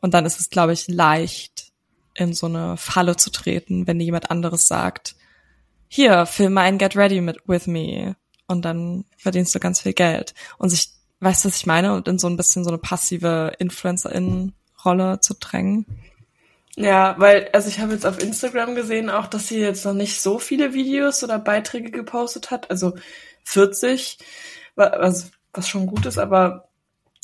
Und 0.00 0.14
dann 0.14 0.24
ist 0.26 0.40
es, 0.40 0.50
glaube 0.50 0.72
ich, 0.72 0.88
leicht, 0.88 1.70
in 2.14 2.34
so 2.34 2.46
eine 2.46 2.76
Falle 2.76 3.16
zu 3.16 3.30
treten, 3.30 3.86
wenn 3.86 3.98
dir 3.98 4.04
jemand 4.04 4.30
anderes 4.30 4.66
sagt, 4.66 5.14
hier, 5.88 6.26
film 6.26 6.56
ein 6.58 6.78
Get 6.78 6.96
Ready 6.96 7.20
mit, 7.20 7.38
with 7.46 7.66
me. 7.66 8.16
Und 8.46 8.64
dann 8.64 9.04
verdienst 9.16 9.54
du 9.54 9.60
ganz 9.60 9.80
viel 9.80 9.92
Geld. 9.92 10.34
Und 10.58 10.70
sich, 10.70 10.90
weißt 11.20 11.44
du, 11.44 11.48
was 11.48 11.56
ich 11.56 11.66
meine? 11.66 11.94
Und 11.94 12.08
in 12.08 12.18
so 12.18 12.26
ein 12.28 12.36
bisschen 12.36 12.64
so 12.64 12.70
eine 12.70 12.78
passive 12.78 13.52
Influencerin-Rolle 13.58 15.20
zu 15.20 15.34
drängen. 15.34 15.86
Ja, 16.76 17.14
weil, 17.18 17.50
also 17.52 17.68
ich 17.68 17.80
habe 17.80 17.92
jetzt 17.92 18.06
auf 18.06 18.18
Instagram 18.22 18.74
gesehen 18.74 19.10
auch, 19.10 19.26
dass 19.26 19.48
sie 19.48 19.58
jetzt 19.58 19.84
noch 19.84 19.92
nicht 19.92 20.20
so 20.20 20.38
viele 20.38 20.72
Videos 20.72 21.22
oder 21.22 21.38
Beiträge 21.38 21.90
gepostet 21.90 22.50
hat, 22.50 22.70
also 22.70 22.94
40, 23.44 24.18
wa- 24.18 24.24
was, 24.76 25.30
was 25.52 25.68
schon 25.68 25.86
gut 25.86 26.06
ist, 26.06 26.18
aber 26.18 26.68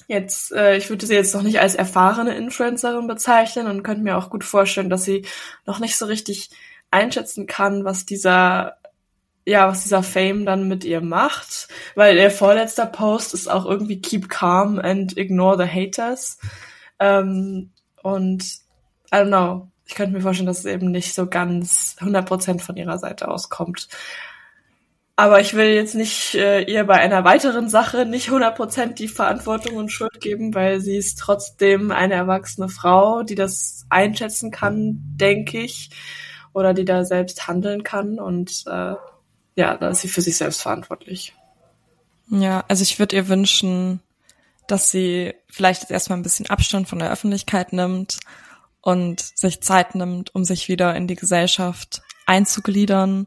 jetzt, 0.08 0.52
äh, 0.52 0.76
ich 0.76 0.88
würde 0.90 1.06
sie 1.06 1.14
jetzt 1.14 1.34
noch 1.34 1.42
nicht 1.42 1.60
als 1.60 1.74
erfahrene 1.74 2.36
Influencerin 2.36 3.06
bezeichnen 3.06 3.66
und 3.66 3.82
könnte 3.82 4.02
mir 4.02 4.16
auch 4.16 4.30
gut 4.30 4.44
vorstellen, 4.44 4.90
dass 4.90 5.04
sie 5.04 5.26
noch 5.66 5.78
nicht 5.78 5.96
so 5.96 6.06
richtig 6.06 6.50
einschätzen 6.90 7.46
kann, 7.46 7.84
was 7.84 8.06
dieser, 8.06 8.76
ja, 9.44 9.68
was 9.68 9.82
dieser 9.82 10.02
Fame 10.02 10.46
dann 10.46 10.68
mit 10.68 10.84
ihr 10.84 11.00
macht, 11.02 11.68
weil 11.94 12.16
ihr 12.16 12.30
vorletzter 12.30 12.86
Post 12.86 13.34
ist 13.34 13.48
auch 13.48 13.66
irgendwie 13.66 14.00
keep 14.00 14.28
calm 14.28 14.78
and 14.78 15.16
ignore 15.16 15.58
the 15.58 15.70
haters. 15.70 16.38
Ähm, 16.98 17.70
und 18.02 18.44
I 19.12 19.16
don't 19.16 19.28
know. 19.28 19.68
Ich 19.86 19.94
könnte 19.94 20.14
mir 20.14 20.20
vorstellen, 20.20 20.46
dass 20.46 20.58
es 20.58 20.64
eben 20.66 20.90
nicht 20.90 21.14
so 21.14 21.26
ganz 21.26 21.96
100% 22.00 22.60
von 22.60 22.76
ihrer 22.76 22.98
Seite 22.98 23.28
auskommt. 23.28 23.88
Aber 25.18 25.40
ich 25.40 25.54
will 25.54 25.70
jetzt 25.70 25.96
nicht 25.96 26.36
äh, 26.36 26.60
ihr 26.60 26.84
bei 26.84 26.94
einer 26.94 27.24
weiteren 27.24 27.68
Sache 27.68 28.06
nicht 28.06 28.28
100% 28.28 28.94
die 28.94 29.08
Verantwortung 29.08 29.74
und 29.74 29.90
Schuld 29.90 30.20
geben, 30.20 30.54
weil 30.54 30.80
sie 30.80 30.96
ist 30.96 31.18
trotzdem 31.18 31.90
eine 31.90 32.14
erwachsene 32.14 32.68
Frau, 32.68 33.24
die 33.24 33.34
das 33.34 33.84
einschätzen 33.88 34.52
kann, 34.52 35.00
denke 35.16 35.58
ich, 35.58 35.90
oder 36.52 36.72
die 36.72 36.84
da 36.84 37.04
selbst 37.04 37.48
handeln 37.48 37.82
kann. 37.82 38.20
Und 38.20 38.62
äh, 38.68 38.94
ja, 39.56 39.76
da 39.76 39.88
ist 39.88 40.02
sie 40.02 40.08
für 40.08 40.20
sich 40.20 40.36
selbst 40.36 40.62
verantwortlich. 40.62 41.34
Ja, 42.30 42.64
also 42.68 42.84
ich 42.84 43.00
würde 43.00 43.16
ihr 43.16 43.26
wünschen, 43.26 43.98
dass 44.68 44.92
sie 44.92 45.34
vielleicht 45.48 45.82
jetzt 45.82 45.90
erstmal 45.90 46.20
ein 46.20 46.22
bisschen 46.22 46.48
Abstand 46.48 46.88
von 46.88 47.00
der 47.00 47.10
Öffentlichkeit 47.10 47.72
nimmt 47.72 48.20
und 48.82 49.20
sich 49.20 49.62
Zeit 49.62 49.96
nimmt, 49.96 50.32
um 50.36 50.44
sich 50.44 50.68
wieder 50.68 50.94
in 50.94 51.08
die 51.08 51.16
Gesellschaft 51.16 52.02
einzugliedern 52.24 53.26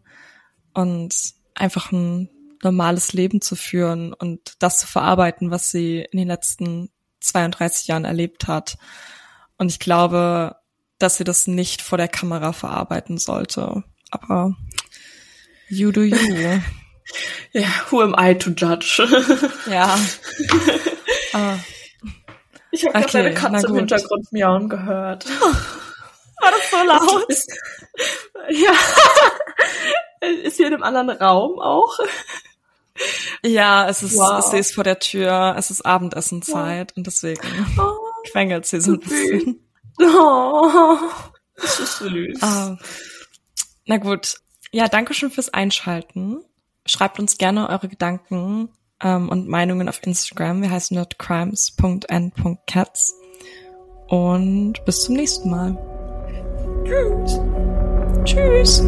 und 0.73 1.40
einfach 1.55 1.91
ein 1.91 2.29
normales 2.63 3.13
Leben 3.13 3.41
zu 3.41 3.55
führen 3.55 4.13
und 4.13 4.55
das 4.59 4.79
zu 4.79 4.87
verarbeiten, 4.87 5.51
was 5.51 5.71
sie 5.71 6.07
in 6.11 6.19
den 6.19 6.27
letzten 6.27 6.89
32 7.21 7.87
Jahren 7.87 8.05
erlebt 8.05 8.47
hat. 8.47 8.77
Und 9.57 9.71
ich 9.71 9.79
glaube, 9.79 10.57
dass 10.99 11.17
sie 11.17 11.23
das 11.23 11.47
nicht 11.47 11.81
vor 11.81 11.97
der 11.97 12.07
Kamera 12.07 12.53
verarbeiten 12.53 13.17
sollte. 13.17 13.83
Aber 14.11 14.55
you 15.69 15.91
do 15.91 16.01
you. 16.01 16.17
Ja, 17.51 17.67
who 17.89 18.01
am 18.01 18.15
I 18.17 18.37
to 18.37 18.51
judge? 18.51 19.05
ja. 19.69 19.99
ah. 21.33 21.55
Ich 22.71 22.85
habe 22.85 22.97
Okay, 22.97 23.05
gerade 23.11 23.19
eine 23.19 23.33
Katze 23.33 23.67
im. 23.67 23.75
Hintergrund 23.75 24.31
miauen 24.31 24.69
gehört. 24.69 25.25
War 26.41 26.51
das 26.51 26.71
so 26.71 26.77
laut? 26.83 27.27
Ja. 28.49 28.71
Ist 30.43 30.57
hier 30.57 30.67
in 30.67 30.73
einem 30.75 30.83
anderen 30.83 31.09
Raum 31.09 31.59
auch? 31.59 31.97
Ja, 33.43 33.87
es 33.89 34.03
ist, 34.03 34.15
Wow. 34.17 34.43
sie 34.45 34.57
ist 34.59 34.75
vor 34.75 34.83
der 34.83 34.99
Tür, 34.99 35.55
es 35.57 35.71
ist 35.71 35.83
Abendessenzeit 35.85 36.95
und 36.95 37.07
deswegen 37.07 37.41
Oh, 37.79 37.91
quengelt 38.31 38.65
sie 38.67 38.79
so 38.81 38.91
ein 38.93 38.99
bisschen. 38.99 39.59
oh, 39.99 40.67
das 41.55 41.79
ist 41.79 41.97
süß. 41.99 42.41
Ah. 42.43 42.77
Na 43.85 43.97
gut. 43.97 44.35
Ja, 44.71 44.87
danke 44.87 45.13
schön 45.13 45.31
fürs 45.31 45.49
Einschalten. 45.53 46.43
Schreibt 46.85 47.19
uns 47.19 47.37
gerne 47.37 47.69
eure 47.69 47.87
Gedanken 47.87 48.69
ähm, 49.01 49.29
und 49.29 49.47
Meinungen 49.47 49.89
auf 49.89 49.99
Instagram. 50.03 50.61
Wir 50.61 50.69
heißen 50.69 50.95
dort 50.95 51.17
crimes.n.cats. 51.17 53.15
Und 54.07 54.73
bis 54.85 55.01
zum 55.03 55.15
nächsten 55.15 55.49
Mal. 55.49 55.77
Tschüss. 56.85 57.39
Tschüss. 58.25 58.83